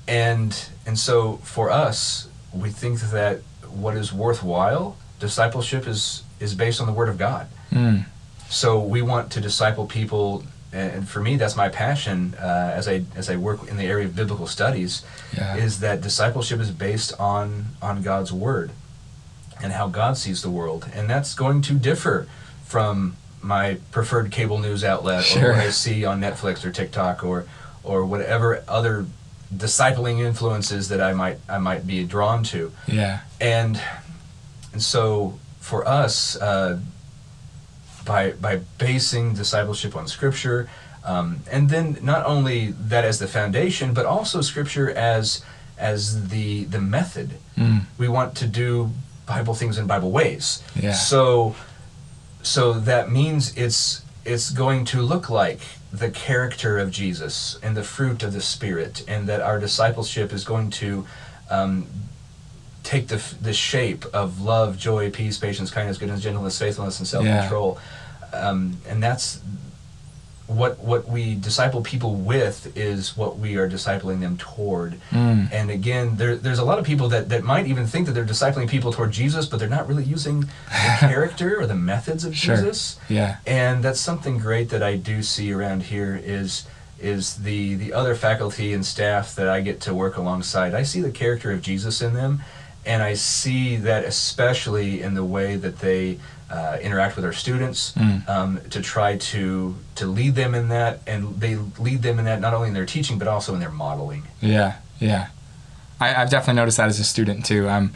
And 0.07 0.69
and 0.85 0.99
so 0.99 1.37
for 1.37 1.71
us, 1.71 2.27
we 2.53 2.69
think 2.69 2.99
that 2.99 3.41
what 3.67 3.97
is 3.97 4.13
worthwhile, 4.13 4.95
discipleship 5.19 5.87
is 5.87 6.21
is 6.39 6.53
based 6.53 6.79
on 6.79 6.85
the 6.85 6.93
word 6.93 7.09
of 7.09 7.17
God. 7.17 7.47
Mm. 7.71 8.05
So 8.47 8.79
we 8.79 9.01
want 9.01 9.31
to 9.31 9.41
disciple 9.41 9.87
people 9.87 10.43
and 10.73 11.07
for 11.07 11.21
me 11.21 11.37
that's 11.37 11.55
my 11.55 11.69
passion 11.69 12.35
uh, 12.41 12.71
as 12.75 12.87
I 12.87 13.03
as 13.15 13.29
I 13.29 13.35
work 13.37 13.67
in 13.69 13.77
the 13.77 13.85
area 13.85 14.05
of 14.05 14.15
biblical 14.15 14.47
studies 14.47 15.03
Yeah. 15.37 15.55
is 15.55 15.79
that 15.79 16.01
discipleship 16.01 16.59
is 16.59 16.71
based 16.71 17.13
on 17.19 17.67
on 17.81 18.01
God's 18.01 18.31
word 18.33 18.71
and 19.63 19.73
how 19.73 19.87
God 19.87 20.17
sees 20.17 20.41
the 20.41 20.49
world 20.49 20.85
and 20.93 21.09
that's 21.09 21.33
going 21.35 21.61
to 21.63 21.73
differ 21.73 22.27
from 22.65 23.15
my 23.41 23.77
preferred 23.91 24.29
cable 24.31 24.59
news 24.59 24.83
outlet 24.83 25.23
Sure. 25.23 25.51
or 25.51 25.53
what 25.53 25.61
I 25.61 25.69
see 25.71 26.03
on 26.05 26.19
Netflix 26.19 26.65
or 26.65 26.71
TikTok 26.71 27.23
or 27.23 27.45
or 27.83 28.05
whatever 28.05 28.63
other 28.67 29.05
discipling 29.55 30.19
influences 30.19 30.89
that 30.89 30.99
I 31.01 31.13
might 31.13 31.37
I 31.47 31.57
might 31.59 31.87
be 31.87 32.03
drawn 32.03 32.43
to 32.45 32.71
Yeah. 32.87 33.19
and 33.39 33.79
and 34.73 34.81
so 34.83 35.39
for 35.61 35.87
us 35.87 36.35
uh, 36.41 36.79
by 38.07 38.31
by 38.31 38.55
basing 38.79 39.33
discipleship 39.33 39.95
on 39.95 40.07
scripture 40.07 40.67
um, 41.05 41.41
and 41.51 41.69
then 41.69 41.97
not 42.01 42.25
only 42.25 42.71
that 42.71 43.03
as 43.05 43.19
the 43.19 43.27
foundation 43.27 43.93
but 43.93 44.05
also 44.05 44.41
scripture 44.41 44.89
as 44.91 45.43
as 45.77 46.29
the 46.29 46.63
the 46.65 46.81
method 46.81 47.29
Mm. 47.57 47.81
we 47.97 48.07
want 48.07 48.35
to 48.37 48.47
do 48.47 48.91
bible 49.25 49.55
things 49.55 49.77
in 49.79 49.85
bible 49.87 50.11
ways 50.11 50.63
Yeah. 50.75 50.93
so 50.93 51.55
so 52.43 52.73
that 52.91 53.11
means 53.11 53.55
it's 53.57 54.03
it's 54.25 54.49
going 54.51 54.85
to 54.85 55.01
look 55.01 55.29
like 55.29 55.59
the 55.91 56.09
character 56.11 56.77
of 56.77 56.91
jesus 56.91 57.57
and 57.63 57.75
the 57.75 57.83
fruit 57.83 58.21
of 58.23 58.31
the 58.33 58.41
spirit 58.41 59.03
and 59.07 59.27
that 59.27 59.41
our 59.41 59.59
discipleship 59.59 60.31
is 60.33 60.43
going 60.45 60.69
to 60.69 61.05
um, 61.49 61.87
take 62.87 63.09
the, 63.09 63.21
the 63.41 63.51
shape 63.53 64.05
of 64.13 64.41
love, 64.41 64.77
joy, 64.77 65.11
peace, 65.11 65.37
patience, 65.37 65.69
kindness, 65.69 65.97
goodness, 65.97 66.21
gentleness, 66.21 66.57
faithfulness, 66.57 66.99
and 66.99 67.07
self-control. 67.07 67.77
Um, 68.31 68.77
and 68.87 69.03
that's 69.03 69.41
what 70.47 70.79
what 70.79 71.09
we 71.09 71.35
disciple 71.35 71.81
people 71.81 72.15
with 72.15 72.75
is 72.77 73.17
what 73.17 73.37
we 73.37 73.57
are 73.57 73.69
discipling 73.69 74.21
them 74.21 74.37
toward. 74.37 74.95
Mm. 75.11 75.51
And 75.51 75.69
again, 75.69 76.15
there, 76.15 76.37
there's 76.37 76.59
a 76.59 76.63
lot 76.63 76.79
of 76.79 76.85
people 76.85 77.09
that, 77.09 77.27
that 77.27 77.43
might 77.43 77.67
even 77.67 77.85
think 77.85 78.05
that 78.07 78.13
they're 78.13 78.25
discipling 78.25 78.69
people 78.69 78.93
toward 78.93 79.11
Jesus, 79.11 79.45
but 79.45 79.59
they're 79.59 79.67
not 79.67 79.89
really 79.89 80.05
using 80.05 80.41
the 80.41 80.47
character 80.99 81.59
or 81.59 81.67
the 81.67 81.75
methods 81.75 82.23
of 82.23 82.37
Sure. 82.37 82.55
Jesus. 82.55 82.97
Yeah. 83.09 83.37
And 83.45 83.83
that's 83.83 83.99
something 83.99 84.37
great 84.37 84.69
that 84.69 84.81
I 84.81 84.95
do 84.95 85.21
see 85.21 85.51
around 85.51 85.83
here 85.83 86.15
is 86.23 86.65
is 86.99 87.35
the 87.35 87.75
the 87.75 87.91
other 87.91 88.15
faculty 88.15 88.73
and 88.73 88.85
staff 88.85 89.35
that 89.35 89.49
I 89.49 89.59
get 89.59 89.81
to 89.81 89.93
work 89.93 90.15
alongside. 90.15 90.73
I 90.73 90.83
see 90.83 91.01
the 91.01 91.11
character 91.11 91.51
of 91.51 91.61
Jesus 91.61 92.01
in 92.01 92.13
them, 92.13 92.41
and 92.87 93.03
I 93.03 93.13
see 93.15 93.75
that 93.77 94.03
especially 94.05 95.01
in 95.01 95.13
the 95.13 95.23
way 95.25 95.55
that 95.57 95.79
they 95.79 96.17
uh, 96.49 96.77
interact 96.81 97.15
with 97.17 97.25
our 97.25 97.33
students 97.33 97.91
Mm. 97.97 98.27
um, 98.29 98.59
to 98.69 98.81
try 98.81 99.17
to 99.17 99.75
to 99.95 100.05
lead 100.07 100.35
them 100.35 100.55
in 100.55 100.69
that, 100.69 100.99
and 101.05 101.39
they 101.41 101.55
lead 101.77 102.01
them 102.03 102.19
in 102.19 102.25
that 102.25 102.39
not 102.41 102.53
only 102.53 102.69
in 102.69 102.73
their 102.73 102.85
teaching 102.85 103.17
but 103.19 103.27
also 103.27 103.53
in 103.53 103.59
their 103.59 103.71
modeling. 103.71 104.23
Yeah, 104.41 104.75
yeah. 104.99 105.27
I, 105.99 106.15
I've 106.15 106.29
definitely 106.29 106.55
noticed 106.61 106.77
that 106.77 106.87
as 106.87 106.99
a 106.99 107.03
student 107.03 107.45
too. 107.45 107.67
Um, 107.69 107.91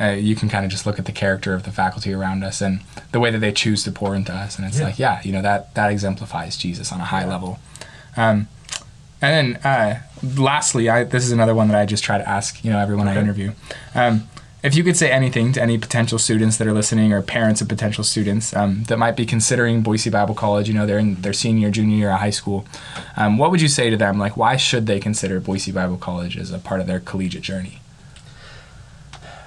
uh, 0.00 0.10
you 0.10 0.36
can 0.36 0.48
kind 0.48 0.64
of 0.64 0.70
just 0.70 0.86
look 0.86 0.98
at 1.00 1.06
the 1.06 1.12
character 1.12 1.54
of 1.54 1.64
the 1.64 1.72
faculty 1.72 2.12
around 2.12 2.44
us 2.44 2.60
and 2.60 2.80
the 3.10 3.18
way 3.18 3.30
that 3.32 3.40
they 3.40 3.50
choose 3.52 3.82
to 3.84 3.90
pour 3.90 4.14
into 4.14 4.32
us, 4.32 4.56
and 4.56 4.64
it's 4.66 4.78
Yeah. 4.78 4.84
like, 4.84 4.98
yeah, 5.00 5.20
you 5.24 5.32
know, 5.32 5.42
that 5.42 5.74
that 5.74 5.90
exemplifies 5.90 6.56
Jesus 6.56 6.92
on 6.92 7.00
a 7.00 7.04
high 7.06 7.22
Yeah. 7.22 7.26
level. 7.34 7.58
Um, 8.16 8.46
and 9.20 9.56
then, 9.56 9.62
uh, 9.64 10.00
lastly, 10.36 10.88
I, 10.88 11.04
this 11.04 11.24
is 11.24 11.32
another 11.32 11.54
one 11.54 11.68
that 11.68 11.78
I 11.78 11.86
just 11.86 12.04
try 12.04 12.18
to 12.18 12.28
ask, 12.28 12.64
you 12.64 12.70
know, 12.70 12.78
everyone 12.78 13.08
I 13.08 13.18
interview. 13.18 13.52
Um, 13.94 14.28
if 14.62 14.74
you 14.74 14.82
could 14.82 14.96
say 14.96 15.10
anything 15.10 15.52
to 15.52 15.62
any 15.62 15.78
potential 15.78 16.18
students 16.18 16.56
that 16.56 16.66
are 16.66 16.72
listening 16.72 17.12
or 17.12 17.22
parents 17.22 17.60
of 17.60 17.68
potential 17.68 18.02
students 18.02 18.54
um, 18.56 18.82
that 18.84 18.98
might 18.98 19.16
be 19.16 19.24
considering 19.24 19.82
Boise 19.82 20.10
Bible 20.10 20.34
College, 20.34 20.68
you 20.68 20.74
know, 20.74 20.84
they're 20.84 20.98
in 20.98 21.22
their 21.22 21.32
senior, 21.32 21.70
junior 21.70 21.96
year 21.96 22.10
of 22.10 22.18
high 22.18 22.30
school, 22.30 22.66
um, 23.16 23.38
what 23.38 23.50
would 23.50 23.60
you 23.60 23.68
say 23.68 23.88
to 23.88 23.96
them? 23.96 24.18
Like, 24.18 24.36
why 24.36 24.56
should 24.56 24.86
they 24.86 24.98
consider 24.98 25.38
Boise 25.38 25.70
Bible 25.70 25.96
College 25.96 26.36
as 26.36 26.50
a 26.50 26.58
part 26.58 26.80
of 26.80 26.86
their 26.86 26.98
collegiate 26.98 27.42
journey? 27.42 27.80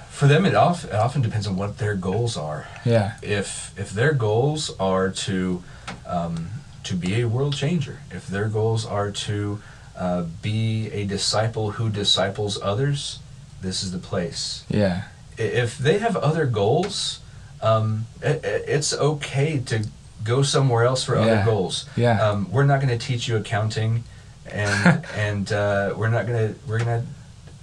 For 0.10 0.28
them, 0.28 0.46
it, 0.46 0.56
off, 0.56 0.86
it 0.86 0.94
often 0.94 1.22
depends 1.22 1.48
on 1.48 1.58
what 1.58 1.80
their 1.80 1.96
goals 1.96 2.38
are. 2.38 2.68
Yeah. 2.86 3.16
if 3.22 3.74
if 3.78 3.90
their 3.92 4.14
goals 4.14 4.70
are 4.80 5.10
to 5.10 5.64
um, 6.06 6.50
to 6.84 6.96
be 6.96 7.22
a 7.22 7.28
world 7.28 7.56
changer, 7.56 8.00
if 8.12 8.28
their 8.28 8.48
goals 8.48 8.86
are 8.86 9.12
to 9.12 9.62
uh, 9.98 10.24
be 10.42 10.90
a 10.92 11.06
disciple 11.06 11.72
who 11.72 11.90
disciples 11.90 12.60
others, 12.62 13.20
this 13.62 13.84
is 13.84 13.92
the 13.92 14.00
place. 14.00 14.64
Yeah. 14.70 15.04
If 15.38 15.78
they 15.78 16.00
have 16.00 16.16
other 16.16 16.46
goals, 16.46 17.20
um, 17.62 18.06
i- 18.24 18.28
i- 18.30 18.64
it's 18.76 18.94
okay 18.94 19.60
to 19.66 19.86
go 20.24 20.42
somewhere 20.44 20.84
else 20.86 21.04
for 21.04 21.16
other 21.18 21.36
goals. 21.46 21.86
Yeah. 21.96 22.20
Um, 22.22 22.50
we're 22.52 22.66
not 22.66 22.82
going 22.82 22.98
to 22.98 23.06
teach 23.08 23.28
you 23.28 23.38
accounting, 23.38 24.04
and 24.52 25.06
and 25.16 25.52
uh, 25.52 25.94
we're 25.96 26.10
not 26.10 26.26
going 26.28 26.54
to 26.54 26.60
we're 26.68 26.80
going 26.84 27.06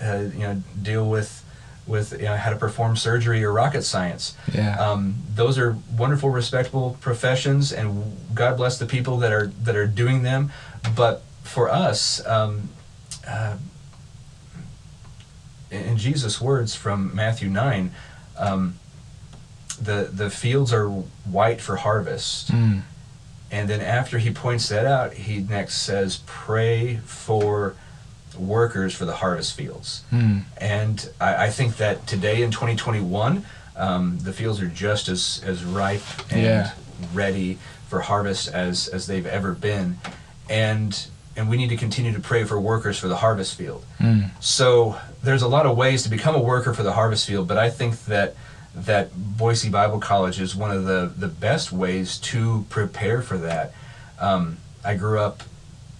to 0.00 0.08
uh, 0.08 0.20
you 0.22 0.40
know 0.46 0.62
deal 0.82 1.08
with 1.08 1.42
with 1.88 2.12
you 2.12 2.26
know, 2.26 2.37
how 2.37 2.50
to 2.50 2.57
perform 2.57 2.97
surgery 2.97 3.42
or 3.42 3.52
rocket 3.52 3.83
science. 3.83 4.37
Yeah. 4.52 4.78
Um, 4.78 5.16
those 5.35 5.59
are 5.59 5.76
wonderful, 5.97 6.30
respectable 6.30 6.97
professions, 7.00 7.73
and 7.73 8.16
God 8.35 8.57
bless 8.57 8.78
the 8.78 8.87
people 8.87 9.16
that 9.18 9.33
are 9.33 9.47
that 9.64 9.75
are 9.75 9.87
doing 9.87 10.23
them. 10.23 10.52
But 10.95 11.23
for 11.42 11.71
us, 11.71 12.25
um, 12.26 12.68
uh, 13.26 13.57
in 15.71 15.97
Jesus' 15.97 16.40
words 16.40 16.75
from 16.75 17.14
Matthew 17.14 17.49
nine, 17.49 17.92
um, 18.37 18.78
the 19.80 20.11
the 20.12 20.30
fields 20.30 20.73
are 20.73 20.88
white 20.88 21.61
for 21.61 21.76
harvest. 21.76 22.52
Mm. 22.52 22.83
And 23.50 23.71
then 23.71 23.80
after 23.80 24.18
he 24.18 24.30
points 24.30 24.68
that 24.68 24.85
out, 24.85 25.14
he 25.14 25.38
next 25.38 25.78
says, 25.78 26.21
"Pray 26.26 26.97
for 26.99 27.75
workers 28.37 28.94
for 28.94 29.04
the 29.04 29.14
harvest 29.16 29.54
fields." 29.56 30.02
Mm. 30.12 30.42
And 30.58 31.11
I, 31.20 31.47
I 31.47 31.50
think 31.50 31.76
that 31.78 32.06
today 32.06 32.42
in 32.42 32.50
2021, 32.50 33.44
um, 33.76 34.18
the 34.20 34.32
fields 34.32 34.61
are 34.61 34.66
just 34.68 35.08
as, 35.08 35.40
as 35.47 35.64
ripe 35.64 36.02
and 36.30 36.42
Yeah. 36.42 36.73
ready 37.14 37.58
for 37.88 38.00
harvest 38.00 38.49
as, 38.49 38.88
as 38.88 39.06
they've 39.06 39.25
ever 39.26 39.52
been. 39.52 39.98
And, 40.50 41.07
and 41.37 41.48
we 41.48 41.57
need 41.57 41.68
to 41.68 41.76
continue 41.76 42.12
to 42.12 42.20
pray 42.20 42.44
for 42.44 42.59
workers 42.61 42.98
for 42.98 43.07
the 43.09 43.16
harvest 43.16 43.55
field. 43.57 43.85
Mm. 44.00 44.31
So 44.40 44.98
there's 45.22 45.42
a 45.42 45.48
lot 45.48 45.64
of 45.66 45.76
ways 45.76 46.02
to 46.02 46.09
become 46.11 46.35
a 46.35 46.40
worker 46.40 46.74
for 46.74 46.83
the 46.83 46.92
harvest 46.92 47.26
field, 47.26 47.46
but 47.48 47.57
I 47.57 47.70
think 47.70 48.05
that 48.07 48.35
that 48.74 49.11
Boise 49.37 49.70
Bible 49.70 49.98
College 49.98 50.40
is 50.40 50.55
one 50.55 50.70
of 50.70 50.85
the, 50.85 51.11
the 51.16 51.29
best 51.29 51.72
ways 51.72 52.18
to 52.18 52.64
prepare 52.68 53.22
for 53.22 53.38
that. 53.38 53.72
Um, 54.20 54.59
I 54.85 54.94
grew 54.94 55.18
up 55.20 55.42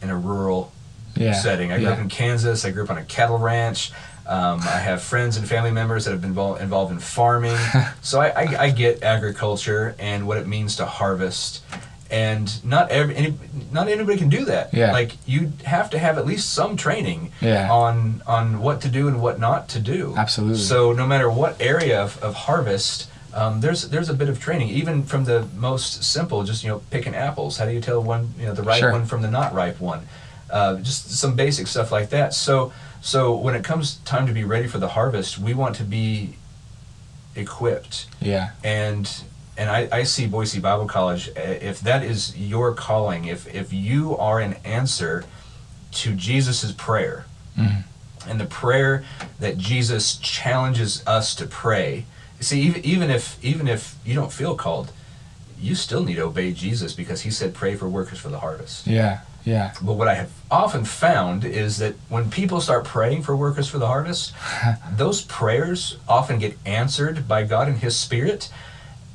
in 0.02 0.11
a 0.11 0.16
rural 0.16 0.72
Yeah. 1.18 1.33
setting. 1.33 1.72
I 1.72 1.78
grew 1.78 1.88
up 1.88 1.98
in 1.98 2.09
Kansas. 2.09 2.64
I 2.64 2.70
grew 2.70 2.85
up 2.85 2.90
on 2.90 2.98
a 2.98 3.04
cattle 3.04 3.38
ranch. 3.38 3.92
Um, 4.26 4.61
I 4.61 4.78
have 4.78 5.02
friends 5.02 5.38
and 5.38 5.48
family 5.48 5.70
members 5.70 6.04
that 6.04 6.11
have 6.11 6.20
been 6.20 6.31
involved, 6.31 6.61
involved 6.61 6.92
in 6.92 6.98
farming. 6.98 7.57
so 8.02 8.20
I, 8.20 8.28
I, 8.28 8.62
I 8.64 8.70
get 8.70 9.02
agriculture 9.02 9.94
and 9.98 10.26
what 10.26 10.37
it 10.37 10.46
means 10.46 10.76
to 10.76 10.85
harvest. 10.87 11.62
And 12.11 12.64
not 12.64 12.90
every 12.90 13.14
any, 13.16 13.35
not 13.70 13.88
anybody 13.88 14.16
can 14.18 14.28
do 14.31 14.46
that. 14.46 14.72
Yeah. 14.72 14.92
Like 14.92 15.12
you 15.26 15.52
have 15.64 15.90
to 15.90 15.98
have 15.98 16.16
at 16.18 16.24
least 16.26 16.52
some 16.54 16.76
training 16.76 17.33
Yeah. 17.40 17.70
on 17.70 18.22
on 18.26 18.61
what 18.61 18.81
to 18.83 18.88
do 18.88 19.09
and 19.09 19.20
what 19.20 19.38
not 19.38 19.68
to 19.70 19.81
do. 19.81 20.14
Absolutely. 20.16 20.57
So 20.59 20.92
no 20.92 21.07
matter 21.07 21.28
what 21.31 21.61
area 21.61 22.00
of, 22.02 22.22
of 22.22 22.35
harvest, 22.35 23.11
um, 23.35 23.61
there's 23.61 23.88
there's 23.90 24.09
a 24.09 24.14
bit 24.14 24.31
of 24.31 24.40
training, 24.40 24.68
even 24.70 25.02
from 25.02 25.24
the 25.24 25.46
most 25.57 26.02
simple, 26.02 26.44
just 26.44 26.64
you 26.64 26.70
know 26.70 26.81
picking 26.90 27.14
apples. 27.14 27.59
How 27.59 27.66
do 27.66 27.72
you 27.72 27.81
tell 27.81 28.02
one 28.02 28.33
you 28.38 28.46
know 28.46 28.54
the 28.54 28.62
ripe 28.62 28.81
Sure. 28.81 28.92
one 28.92 29.04
from 29.04 29.20
the 29.20 29.31
not 29.31 29.52
ripe 29.52 29.78
one? 29.78 30.09
Uh, 30.50 30.76
just 30.76 31.11
some 31.11 31.34
basic 31.37 31.66
stuff 31.66 31.90
like 31.92 32.08
that. 32.11 32.32
So 32.34 32.72
so 33.00 33.34
when 33.37 33.54
it 33.54 33.62
comes 33.64 33.96
time 34.04 34.26
to 34.26 34.32
be 34.32 34.44
ready 34.44 34.66
for 34.66 34.78
the 34.78 34.88
harvest, 34.88 35.38
we 35.38 35.54
want 35.54 35.76
to 35.76 35.84
be 35.84 36.34
equipped 37.37 38.06
Yeah. 38.20 38.50
and 38.64 39.08
and 39.56 39.68
I, 39.70 39.88
I 39.90 40.02
see 40.04 40.26
Boise 40.26 40.61
Bible 40.61 40.87
College 40.87 41.28
uh, 41.37 41.40
if 41.40 41.80
that 41.80 42.02
is 42.04 42.37
your 42.37 42.74
calling 42.74 43.24
if 43.26 43.52
if 43.54 43.72
you 43.72 44.16
are 44.16 44.40
an 44.40 44.54
answer 44.64 45.24
to 45.92 46.14
Jesus' 46.14 46.72
prayer 46.72 47.26
Mhm. 47.56 47.84
and 48.26 48.40
the 48.40 48.44
prayer 48.46 49.04
that 49.40 49.58
Jesus 49.58 50.16
challenges 50.16 51.02
us 51.06 51.34
to 51.37 51.46
pray 51.46 52.06
see 52.40 52.61
even, 52.62 52.84
even 52.84 53.11
if 53.11 53.37
even 53.44 53.68
if 53.68 53.94
you 54.04 54.14
don't 54.14 54.32
feel 54.32 54.54
called 54.56 54.90
you 55.61 55.74
still 55.74 56.02
need 56.04 56.14
to 56.16 56.22
obey 56.22 56.52
Jesus 56.52 56.92
because 56.92 57.22
he 57.22 57.30
said 57.30 57.52
pray 57.54 57.74
for 57.76 57.88
workers 57.88 58.18
for 58.18 58.28
the 58.30 58.38
harvest 58.40 58.87
Yeah. 58.87 59.20
Yeah. 59.44 59.72
but 59.81 59.94
what 59.94 60.09
I 60.09 60.14
have 60.14 60.31
often 60.51 60.85
found 60.85 61.44
is 61.44 61.79
that 61.79 61.94
when 62.11 62.31
people 62.31 62.61
start 62.61 62.85
praying 62.85 63.22
for 63.22 63.35
workers 63.35 63.68
for 63.68 63.79
the 63.79 63.87
harvest, 63.87 64.35
those 64.96 65.22
prayers 65.22 65.96
often 66.07 66.38
get 66.38 66.59
answered 66.66 67.27
by 67.27 67.44
God 67.44 67.68
and 67.68 67.79
His 67.79 67.96
Spirit, 67.96 68.51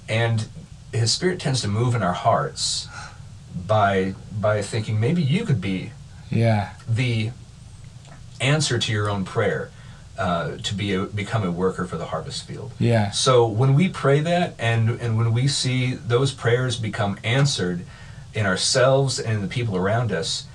and 0.09 0.47
His 0.91 1.11
Spirit 1.11 1.39
tends 1.39 1.61
to 1.61 1.67
move 1.67 1.93
in 1.93 2.01
our 2.03 2.13
hearts 2.13 2.87
by 3.67 4.15
by 4.39 4.61
thinking 4.63 4.99
maybe 4.99 5.21
you 5.21 5.45
could 5.45 5.61
be 5.61 5.91
Yeah. 6.31 6.71
the 6.89 7.31
answer 8.41 8.79
to 8.79 8.91
your 8.91 9.09
own 9.09 9.23
prayer 9.25 9.69
uh, 10.17 10.57
to 10.57 10.75
be 10.75 10.93
a, 10.93 11.05
become 11.05 11.43
a 11.43 11.51
worker 11.51 11.85
for 11.85 11.97
the 11.97 12.05
harvest 12.05 12.45
field. 12.45 12.71
Yeah. 12.79 13.11
So 13.11 13.47
when 13.47 13.73
we 13.73 13.89
pray 13.89 14.19
that 14.21 14.55
and 14.59 14.89
and 15.01 15.17
when 15.17 15.33
we 15.33 15.47
see 15.47 15.93
those 15.93 16.31
prayers 16.33 16.77
become 16.77 17.17
answered 17.23 17.85
in 18.33 18.45
ourselves 18.45 19.19
and 19.19 19.35
in 19.35 19.41
the 19.41 19.47
people 19.47 19.75
around 19.77 20.11
us, 20.11 20.45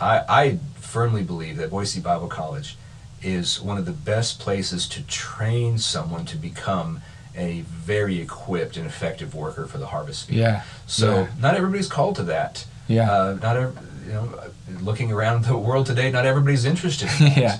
I, 0.00 0.22
I 0.28 0.58
firmly 0.76 1.22
believe 1.22 1.56
that 1.58 1.70
Boise 1.70 2.00
Bible 2.00 2.28
College 2.28 2.76
is 3.22 3.60
one 3.60 3.78
of 3.78 3.84
the 3.86 3.92
best 3.92 4.38
places 4.38 4.88
to 4.88 5.02
train 5.06 5.78
someone 5.78 6.24
to 6.26 6.36
become 6.36 7.00
a 7.36 7.60
very 7.62 8.20
equipped 8.20 8.76
and 8.76 8.86
effective 8.86 9.34
worker 9.34 9.66
for 9.66 9.78
the 9.78 9.86
harvest 9.86 10.26
field. 10.28 10.38
Yeah. 10.40 10.62
So 10.86 11.22
Yeah. 11.22 11.26
not 11.40 11.54
everybody's 11.54 11.88
called 11.88 12.16
to 12.16 12.22
that. 12.24 12.64
Yeah. 12.88 13.10
Uh, 13.10 13.38
not 13.42 13.56
ev- 13.56 13.78
you 14.06 14.12
know, 14.14 14.40
looking 14.80 15.12
around 15.12 15.44
the 15.44 15.56
world 15.56 15.86
today, 15.86 16.10
not 16.10 16.24
everybody's 16.26 16.64
interested. 16.64 17.08
In 17.20 17.26
that. 17.34 17.36
yeah. 17.36 17.58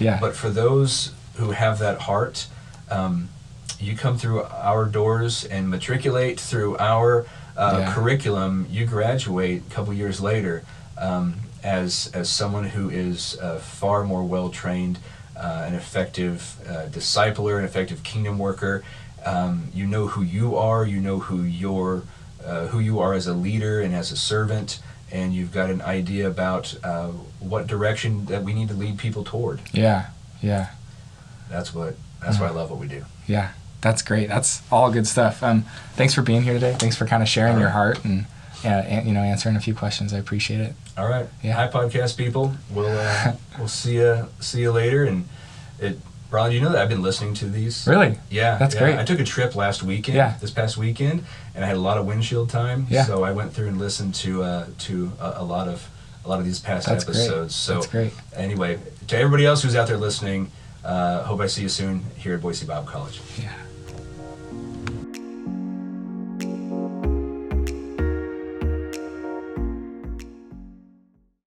Yeah. 0.00 0.18
But 0.20 0.34
for 0.34 0.48
those 0.48 1.12
who 1.36 1.50
have 1.50 1.78
that 1.80 2.00
heart, 2.02 2.46
um, 2.90 3.28
you 3.78 3.96
come 3.96 4.16
through 4.18 4.42
our 4.44 4.84
doors 4.86 5.44
and 5.44 5.68
matriculate 5.68 6.40
through 6.40 6.76
our 6.78 7.26
uh, 7.60 7.78
Yeah. 7.80 7.92
curriculum. 7.94 8.66
You 8.70 8.86
graduate 8.86 9.62
a 9.70 9.74
couple 9.74 9.92
years 9.92 10.18
later 10.20 10.64
um, 10.98 11.34
as 11.62 12.10
as 12.14 12.28
someone 12.40 12.66
who 12.74 12.88
is 12.90 13.38
uh, 13.40 13.58
far 13.58 14.04
more 14.04 14.24
well 14.24 14.48
trained, 14.48 14.98
uh, 15.36 15.64
an 15.68 15.74
effective 15.74 16.38
uh, 16.68 16.86
discipler, 16.98 17.58
an 17.58 17.64
effective 17.64 18.02
kingdom 18.02 18.38
worker. 18.38 18.82
Um, 19.26 19.54
you 19.74 19.86
know 19.86 20.06
who 20.08 20.22
you 20.22 20.56
are. 20.56 20.82
You 20.86 21.00
know 21.00 21.18
who 21.18 21.42
your 21.42 22.02
uh, 22.44 22.66
who 22.72 22.78
you 22.80 22.98
are 23.04 23.12
as 23.14 23.26
a 23.26 23.34
leader 23.34 23.80
and 23.84 23.94
as 23.94 24.10
a 24.12 24.16
servant. 24.16 24.80
And 25.12 25.34
you've 25.34 25.52
got 25.52 25.70
an 25.70 25.82
idea 25.82 26.28
about 26.28 26.76
uh, 26.84 27.08
what 27.40 27.66
direction 27.66 28.26
that 28.26 28.44
we 28.44 28.52
need 28.54 28.68
to 28.68 28.74
lead 28.74 28.96
people 28.96 29.24
toward 29.24 29.58
yeah. 29.72 30.06
Yeah. 30.40 30.66
that's 31.50 31.74
what 31.74 31.96
that's 32.22 32.38
why 32.38 32.46
I 32.46 32.50
love 32.50 32.70
what 32.70 32.78
we 32.78 32.86
do. 32.86 33.04
Yeah, 33.26 33.48
that's 33.80 34.02
great. 34.02 34.28
That's 34.28 34.62
all 34.70 34.90
good 34.90 35.06
stuff. 35.06 35.42
Um, 35.42 35.64
thanks 35.94 36.14
for 36.14 36.22
being 36.22 36.42
here 36.42 36.54
today. 36.54 36.74
Thanks 36.78 36.96
for 36.96 37.06
kind 37.06 37.22
of 37.22 37.28
sharing 37.28 37.54
All 37.54 37.60
your 37.60 37.70
heart 37.70 38.04
and 38.04 38.26
uh, 38.64 38.68
an- 38.68 39.06
you 39.06 39.12
know, 39.14 39.20
answering 39.20 39.56
a 39.56 39.60
few 39.60 39.74
questions. 39.74 40.12
I 40.12 40.18
appreciate 40.18 40.60
it. 40.60 40.74
All 40.98 41.08
right. 41.08 41.26
Yeah. 41.42 41.54
Hi, 41.54 41.68
podcast 41.68 42.16
people. 42.16 42.54
We'll 42.70 42.86
uh, 42.98 43.32
we'll 43.58 43.68
see 43.68 43.94
you 43.96 44.28
see 44.40 44.60
you 44.60 44.70
later. 44.72 45.04
And 45.04 45.26
it, 45.78 45.98
Ron, 46.30 46.52
you 46.52 46.60
know 46.60 46.70
that 46.70 46.80
I've 46.80 46.88
been 46.88 47.02
listening 47.02 47.34
to 47.34 47.46
these. 47.46 47.86
Really? 47.88 48.16
Yeah, 48.30 48.56
That's 48.58 48.74
yeah. 48.74 48.80
great. 48.80 48.98
I 48.98 49.04
took 49.04 49.18
a 49.18 49.24
trip 49.24 49.56
last 49.56 49.82
weekend, 49.82 50.16
Yeah. 50.16 50.36
this 50.40 50.50
past 50.52 50.76
weekend, 50.76 51.24
and 51.56 51.64
I 51.64 51.66
had 51.68 51.76
a 51.76 51.80
lot 51.80 51.98
of 51.98 52.06
windshield 52.06 52.50
time. 52.50 52.86
Yeah. 52.88 53.04
So 53.04 53.24
I 53.24 53.32
went 53.32 53.52
through 53.52 53.66
and 53.68 53.78
listened 53.78 54.14
to 54.16 54.42
uh, 54.44 54.66
to 54.80 55.10
a, 55.20 55.34
a 55.38 55.42
lot 55.44 55.66
of 55.68 55.88
a 56.24 56.28
lot 56.28 56.38
of 56.38 56.44
these 56.44 56.60
past 56.60 56.86
That's 56.86 57.02
great. 57.04 57.16
episodes. 57.16 57.54
So 57.56 57.74
That's 57.74 57.86
great. 57.86 58.12
anyway, 58.36 58.78
to 59.08 59.16
everybody 59.16 59.46
else 59.46 59.62
who's 59.62 59.74
out 59.74 59.88
there 59.88 59.96
listening, 59.96 60.52
uh, 60.84 61.22
hope 61.24 61.40
I 61.40 61.46
see 61.46 61.62
you 61.62 61.68
soon 61.70 62.04
here 62.18 62.34
at 62.34 62.42
Boise 62.42 62.66
Bible 62.66 62.86
College. 62.86 63.20
Yeah. 63.40 63.50